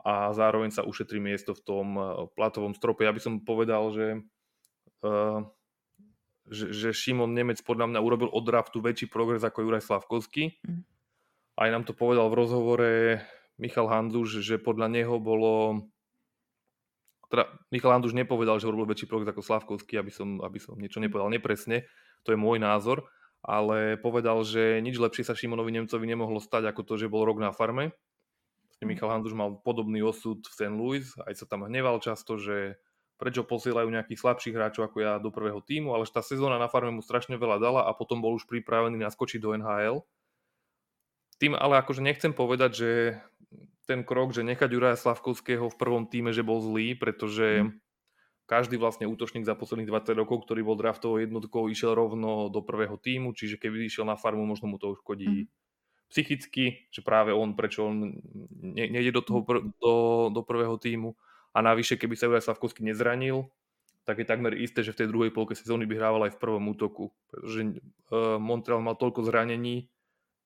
a 0.00 0.32
zároveň 0.32 0.70
sa 0.72 0.86
ušetrí 0.86 1.20
miesto 1.20 1.52
v 1.52 1.62
tom 1.66 1.86
eh, 1.98 2.04
platovom 2.38 2.72
strope. 2.72 3.04
Ja 3.04 3.12
by 3.12 3.20
som 3.20 3.44
povedal, 3.44 3.92
že, 3.92 4.06
uh, 5.04 5.44
že, 6.50 6.74
že 6.74 6.88
Šimon 6.90 7.30
Nemec 7.30 7.62
podľa 7.62 7.94
mňa 7.94 8.00
urobil 8.02 8.28
od 8.28 8.42
draftu 8.42 8.82
väčší 8.82 9.06
progres 9.06 9.46
ako 9.46 9.62
Juraj 9.62 9.86
Slavkovský. 9.86 10.58
Mm. 10.66 10.82
Aj 11.54 11.68
nám 11.70 11.86
to 11.86 11.94
povedal 11.94 12.26
v 12.26 12.38
rozhovore 12.42 12.90
Michal 13.56 13.86
Handuš, 13.86 14.42
že 14.42 14.58
podľa 14.58 14.90
neho 14.90 15.22
bolo 15.22 15.86
teda 17.30 17.46
Michal 17.70 17.94
Handuš 17.94 18.10
nepovedal, 18.10 18.58
že 18.58 18.66
urobil 18.66 18.90
väčší 18.90 19.06
projekt 19.06 19.30
ako 19.30 19.46
Slavkovský, 19.46 20.02
aby 20.02 20.10
som, 20.10 20.42
aby 20.42 20.58
som 20.58 20.74
niečo 20.74 20.98
nepovedal 20.98 21.30
nepresne, 21.30 21.86
to 22.26 22.34
je 22.34 22.38
môj 22.42 22.58
názor, 22.58 23.06
ale 23.38 23.94
povedal, 23.94 24.42
že 24.42 24.82
nič 24.82 24.98
lepšie 24.98 25.22
sa 25.22 25.38
Šimonovi 25.38 25.70
Nemcovi 25.70 26.10
nemohlo 26.10 26.42
stať 26.42 26.74
ako 26.74 26.82
to, 26.82 26.98
že 26.98 27.06
bol 27.06 27.22
rok 27.22 27.38
na 27.38 27.54
farme. 27.54 27.94
Michal 28.82 29.14
Handuš 29.14 29.36
mal 29.36 29.62
podobný 29.62 30.02
osud 30.02 30.42
v 30.42 30.54
St. 30.56 30.74
Louis, 30.74 31.06
aj 31.22 31.38
sa 31.38 31.46
tam 31.46 31.68
hneval 31.68 32.02
často, 32.02 32.34
že 32.34 32.80
prečo 33.20 33.44
posielajú 33.44 33.92
nejakých 33.92 34.16
slabších 34.16 34.56
hráčov 34.56 34.88
ako 34.88 34.98
ja 35.04 35.12
do 35.20 35.28
prvého 35.28 35.60
týmu, 35.60 35.92
ale 35.92 36.08
tá 36.08 36.24
sezóna 36.24 36.56
na 36.56 36.72
farme 36.72 36.96
mu 36.96 37.04
strašne 37.04 37.36
veľa 37.36 37.60
dala 37.60 37.80
a 37.84 37.92
potom 37.92 38.24
bol 38.24 38.32
už 38.32 38.48
pripravený 38.48 38.96
naskočiť 38.96 39.36
do 39.44 39.52
NHL. 39.52 40.00
Tým 41.36 41.52
ale 41.52 41.76
akože 41.84 42.00
nechcem 42.00 42.32
povedať, 42.32 42.70
že 42.72 42.90
ten 43.84 44.06
krok, 44.06 44.32
že 44.32 44.46
nechať 44.46 44.70
Juraja 44.70 44.96
Slavkovského 44.96 45.68
v 45.68 45.76
prvom 45.76 46.08
týme, 46.08 46.32
že 46.32 46.46
bol 46.46 46.62
zlý, 46.64 46.94
pretože 46.96 47.66
mm. 47.66 47.70
každý 48.46 48.78
vlastne 48.78 49.10
útočník 49.10 49.42
za 49.42 49.58
posledných 49.58 49.90
20 49.90 50.14
rokov, 50.14 50.46
ktorý 50.46 50.62
bol 50.62 50.78
draftovou 50.78 51.18
jednotkou, 51.18 51.66
išiel 51.66 51.92
rovno 51.92 52.48
do 52.48 52.62
prvého 52.64 52.94
týmu, 52.94 53.36
čiže 53.36 53.58
keby 53.58 53.90
išiel 53.90 54.08
na 54.08 54.14
farmu, 54.14 54.46
možno 54.46 54.70
mu 54.70 54.78
to 54.78 54.94
uškodí 54.94 55.44
mm. 55.44 55.46
psychicky, 56.08 56.86
že 56.88 57.02
práve 57.02 57.34
on, 57.34 57.58
prečo 57.58 57.90
on 57.90 58.16
ne, 58.62 58.84
nejde 58.88 59.10
do, 59.10 59.22
toho, 59.26 59.42
pr- 59.42 59.64
do, 59.82 59.94
do 60.32 60.40
prvého 60.46 60.78
týmu. 60.80 61.18
A 61.50 61.58
navyše, 61.62 61.98
keby 61.98 62.14
sa 62.14 62.30
Juraj 62.30 62.46
Slavkovský 62.46 62.86
nezranil, 62.86 63.50
tak 64.06 64.22
je 64.22 64.26
takmer 64.26 64.56
isté, 64.56 64.82
že 64.82 64.94
v 64.94 65.04
tej 65.04 65.08
druhej 65.10 65.30
polke 65.34 65.54
sezóny 65.54 65.84
by 65.84 65.94
hrával 65.98 66.22
aj 66.26 66.34
v 66.34 66.40
prvom 66.42 66.64
útoku. 66.72 67.14
Pretože 67.30 67.60
uh, 68.10 68.38
Montreal 68.40 68.82
mal 68.82 68.96
toľko 68.96 69.26
zranení, 69.26 69.90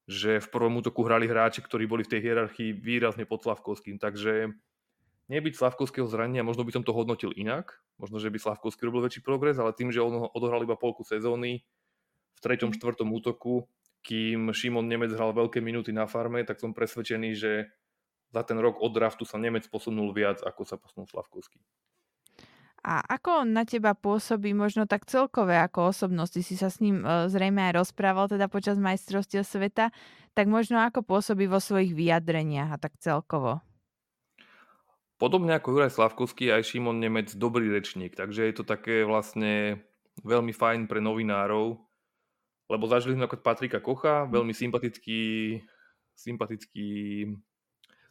že 0.04 0.40
v 0.42 0.48
prvom 0.52 0.80
útoku 0.80 1.00
hrali 1.06 1.24
hráči, 1.24 1.64
ktorí 1.64 1.88
boli 1.88 2.04
v 2.04 2.12
tej 2.12 2.20
hierarchii 2.20 2.76
výrazne 2.76 3.24
pod 3.24 3.44
Slavkovským. 3.44 3.96
Takže 3.96 4.52
nebyť 5.32 5.54
Slavkovského 5.56 6.04
zranenia, 6.04 6.44
možno 6.44 6.66
by 6.66 6.72
som 6.76 6.84
to 6.84 6.92
hodnotil 6.92 7.32
inak. 7.32 7.80
Možno, 7.96 8.20
že 8.20 8.28
by 8.28 8.36
Slavkovský 8.36 8.84
robil 8.84 9.06
väčší 9.06 9.24
progres, 9.24 9.56
ale 9.56 9.72
tým, 9.72 9.88
že 9.94 10.04
on 10.04 10.28
odohral 10.34 10.60
iba 10.60 10.76
polku 10.76 11.06
sezóny 11.06 11.64
v 12.34 12.38
treťom, 12.42 12.74
mhm. 12.74 12.76
štvrtom 12.76 13.08
útoku, 13.14 13.64
kým 14.04 14.52
Šimon 14.52 14.84
Nemec 14.84 15.16
hral 15.16 15.32
veľké 15.32 15.64
minúty 15.64 15.88
na 15.94 16.04
farme, 16.04 16.44
tak 16.44 16.60
som 16.60 16.76
presvedčený, 16.76 17.30
že 17.32 17.72
za 18.34 18.42
ten 18.42 18.58
rok 18.58 18.82
od 18.82 18.90
draftu 18.90 19.22
sa 19.22 19.38
Nemec 19.38 19.70
posunul 19.70 20.10
viac, 20.10 20.42
ako 20.42 20.66
sa 20.66 20.74
posunul 20.74 21.06
Slavkovský. 21.06 21.62
A 22.84 23.00
ako 23.00 23.48
on 23.48 23.56
na 23.56 23.64
teba 23.64 23.96
pôsobí 23.96 24.52
možno 24.52 24.84
tak 24.84 25.08
celkové 25.08 25.56
ako 25.56 25.88
osobnosť? 25.88 26.44
si 26.44 26.52
sa 26.52 26.68
s 26.68 26.84
ním 26.84 27.00
e, 27.00 27.32
zrejme 27.32 27.72
aj 27.72 27.80
rozprával 27.80 28.28
teda 28.28 28.44
počas 28.52 28.76
majstrovstiev 28.76 29.40
sveta, 29.40 29.88
tak 30.36 30.46
možno 30.52 30.84
ako 30.84 31.00
pôsobí 31.00 31.48
vo 31.48 31.64
svojich 31.64 31.96
vyjadreniach 31.96 32.76
a 32.76 32.80
tak 32.82 33.00
celkovo? 33.00 33.64
Podobne 35.16 35.56
ako 35.56 35.80
Juraj 35.80 35.96
Slavkovský, 35.96 36.52
aj 36.52 36.68
Šimon 36.68 37.00
Nemec 37.00 37.32
dobrý 37.32 37.72
rečník, 37.72 38.12
takže 38.18 38.52
je 38.52 38.54
to 38.60 38.68
také 38.68 39.08
vlastne 39.08 39.80
veľmi 40.20 40.52
fajn 40.52 40.84
pre 40.84 41.00
novinárov, 41.00 41.80
lebo 42.68 42.84
zažili 42.84 43.16
sme 43.16 43.24
ako 43.24 43.40
Patrika 43.40 43.80
Kocha, 43.80 44.28
veľmi 44.28 44.52
sympatický, 44.52 45.56
sympatický 46.12 47.30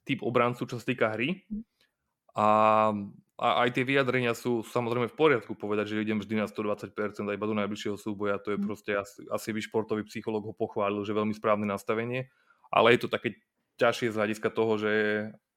typ 0.03 0.23
obrancu, 0.23 0.67
čo 0.67 0.77
sa 0.79 0.85
týka 0.85 1.11
hry. 1.15 1.43
A 2.35 2.91
a 3.33 3.65
aj 3.65 3.73
tie 3.73 3.83
vyjadrenia 3.83 4.37
sú 4.37 4.61
samozrejme 4.61 5.09
v 5.09 5.17
poriadku 5.17 5.57
povedať, 5.57 5.91
že 5.91 6.05
idem 6.05 6.21
vždy 6.21 6.37
na 6.37 6.45
120% 6.45 6.93
a 7.25 7.33
iba 7.33 7.49
do 7.49 7.57
najbližšieho 7.57 7.97
súboja. 7.97 8.37
To 8.45 8.53
je 8.53 8.61
mm. 8.61 8.65
proste 8.65 8.91
asi, 8.93 9.25
asi 9.25 9.49
by 9.49 9.59
športový 9.59 10.05
psychológ 10.05 10.45
ho 10.45 10.53
pochválil, 10.53 11.01
že 11.01 11.17
veľmi 11.17 11.33
správne 11.33 11.65
nastavenie. 11.65 12.29
Ale 12.69 12.93
je 12.93 13.03
to 13.03 13.09
také 13.09 13.41
ťažšie 13.81 14.13
z 14.13 14.17
hľadiska 14.21 14.49
toho, 14.53 14.77
že 14.77 14.93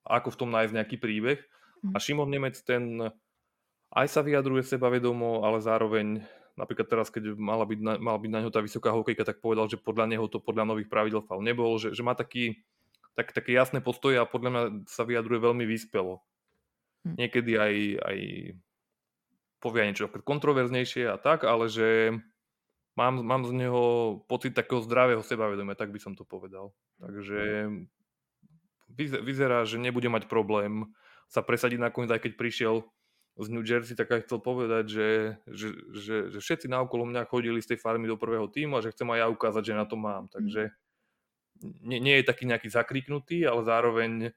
ako 0.08 0.32
v 0.32 0.38
tom 0.40 0.50
nájsť 0.56 0.72
nejaký 0.72 0.96
príbeh. 0.96 1.38
Mm. 1.84 1.92
A 1.92 1.96
Šimon 2.00 2.32
Nemec 2.32 2.56
ten 2.64 3.12
aj 3.92 4.06
sa 4.08 4.24
vyjadruje 4.24 4.64
sebavedomo, 4.64 5.44
ale 5.44 5.60
zároveň 5.60 6.24
napríklad 6.56 6.88
teraz, 6.88 7.12
keď 7.12 7.36
mala 7.36 7.68
byť 7.68 7.80
na, 7.84 7.92
mala 8.00 8.16
byť 8.16 8.30
na 8.32 8.40
ňo 8.40 8.50
tá 8.50 8.64
vysoká 8.64 8.88
hokejka, 8.88 9.22
tak 9.22 9.44
povedal, 9.44 9.68
že 9.68 9.76
podľa 9.76 10.16
neho 10.16 10.24
to 10.32 10.40
podľa 10.40 10.64
nových 10.64 10.88
pravidel 10.88 11.20
fal 11.20 11.44
nebol, 11.44 11.76
že, 11.76 11.92
že 11.92 12.00
má 12.00 12.16
taký, 12.16 12.66
tak, 13.16 13.32
také 13.32 13.56
jasné 13.56 13.80
postoje 13.80 14.20
a 14.20 14.28
podľa 14.28 14.50
mňa 14.52 14.62
sa 14.86 15.08
vyjadruje 15.08 15.40
veľmi 15.40 15.64
vyspelo. 15.64 16.20
Hm. 17.08 17.16
Niekedy 17.16 17.52
aj, 17.56 17.74
aj 18.04 18.18
povie 19.58 19.88
niečo 19.88 20.12
kontroverznejšie 20.12 21.08
a 21.08 21.16
tak, 21.16 21.48
ale 21.48 21.72
že 21.72 22.12
mám, 22.94 23.24
mám 23.24 23.42
z 23.48 23.52
neho 23.56 23.84
pocit 24.28 24.52
takého 24.52 24.84
zdravého 24.84 25.24
sebavedomia, 25.24 25.74
tak 25.74 25.90
by 25.90 25.98
som 25.98 26.12
to 26.12 26.28
povedal. 26.28 26.76
Takže 27.00 27.72
vyzerá, 28.96 29.64
že 29.68 29.80
nebude 29.80 30.08
mať 30.08 30.28
problém 30.28 30.92
sa 31.26 31.42
presadiť 31.42 31.82
nakoniec, 31.82 32.14
aj 32.14 32.22
keď 32.22 32.32
prišiel 32.38 32.86
z 33.36 33.46
New 33.52 33.60
Jersey, 33.60 33.92
tak 33.92 34.08
aj 34.08 34.24
chcel 34.24 34.40
povedať, 34.40 34.84
že, 34.88 35.08
že, 35.44 35.68
že, 35.92 36.16
že 36.32 36.38
všetci 36.40 36.72
naokolo 36.72 37.04
mňa 37.04 37.28
chodili 37.28 37.60
z 37.60 37.76
tej 37.76 37.78
farmy 37.84 38.08
do 38.08 38.16
prvého 38.16 38.48
týmu 38.48 38.80
a 38.80 38.84
že 38.84 38.96
chcem 38.96 39.04
aj 39.12 39.18
ja 39.20 39.26
ukázať, 39.28 39.62
že 39.66 39.74
na 39.76 39.84
to 39.84 40.00
mám. 40.00 40.28
Hm. 40.28 40.32
Takže 40.32 40.62
nie, 41.62 41.98
nie 42.02 42.14
je 42.20 42.28
taký 42.28 42.44
nejaký 42.48 42.68
zakriknutý, 42.68 43.46
ale 43.46 43.62
zároveň 43.64 44.34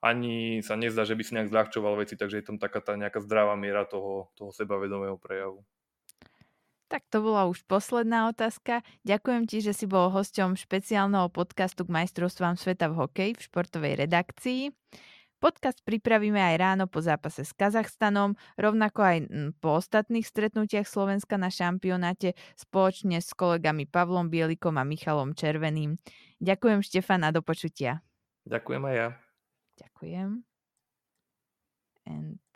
ani 0.00 0.64
sa 0.64 0.80
nezdá, 0.80 1.04
že 1.04 1.12
by 1.12 1.22
si 1.22 1.36
nejak 1.36 1.52
zľahčoval 1.52 2.00
veci, 2.00 2.16
takže 2.16 2.40
je 2.40 2.46
tam 2.46 2.56
taká 2.56 2.80
tá 2.80 2.96
nejaká 2.96 3.20
zdravá 3.20 3.52
miera 3.54 3.84
toho, 3.84 4.32
toho 4.32 4.48
sebavedomého 4.50 5.20
prejavu. 5.20 5.60
Tak 6.90 7.06
to 7.06 7.22
bola 7.22 7.46
už 7.46 7.62
posledná 7.70 8.26
otázka. 8.26 8.82
Ďakujem 9.06 9.46
ti, 9.46 9.62
že 9.62 9.70
si 9.70 9.86
bol 9.86 10.10
hosťom 10.10 10.58
špeciálneho 10.58 11.30
podcastu 11.30 11.86
k 11.86 11.94
majstrovstvám 11.94 12.58
sveta 12.58 12.90
v 12.90 12.98
hokeji 13.06 13.32
v 13.38 13.44
športovej 13.46 13.94
redakcii. 14.08 14.74
Podcast 15.40 15.80
pripravíme 15.88 16.36
aj 16.36 16.56
ráno 16.60 16.84
po 16.84 17.00
zápase 17.00 17.48
s 17.48 17.56
Kazachstanom, 17.56 18.36
rovnako 18.60 19.00
aj 19.00 19.16
mm, 19.24 19.50
po 19.56 19.80
ostatných 19.80 20.28
stretnutiach 20.28 20.84
Slovenska 20.84 21.40
na 21.40 21.48
šampionáte 21.48 22.36
spoločne 22.60 23.24
s 23.24 23.32
kolegami 23.32 23.88
Pavlom 23.88 24.28
Bielikom 24.28 24.76
a 24.76 24.84
Michalom 24.84 25.32
Červeným. 25.32 25.96
Ďakujem 26.44 26.84
Štefan 26.84 27.24
a 27.24 27.32
do 27.32 27.40
počutia. 27.40 28.04
Ďakujem 28.44 28.84
aj 28.84 28.94
ja. 28.94 29.08
Ďakujem. 29.80 30.28
And 32.04 32.49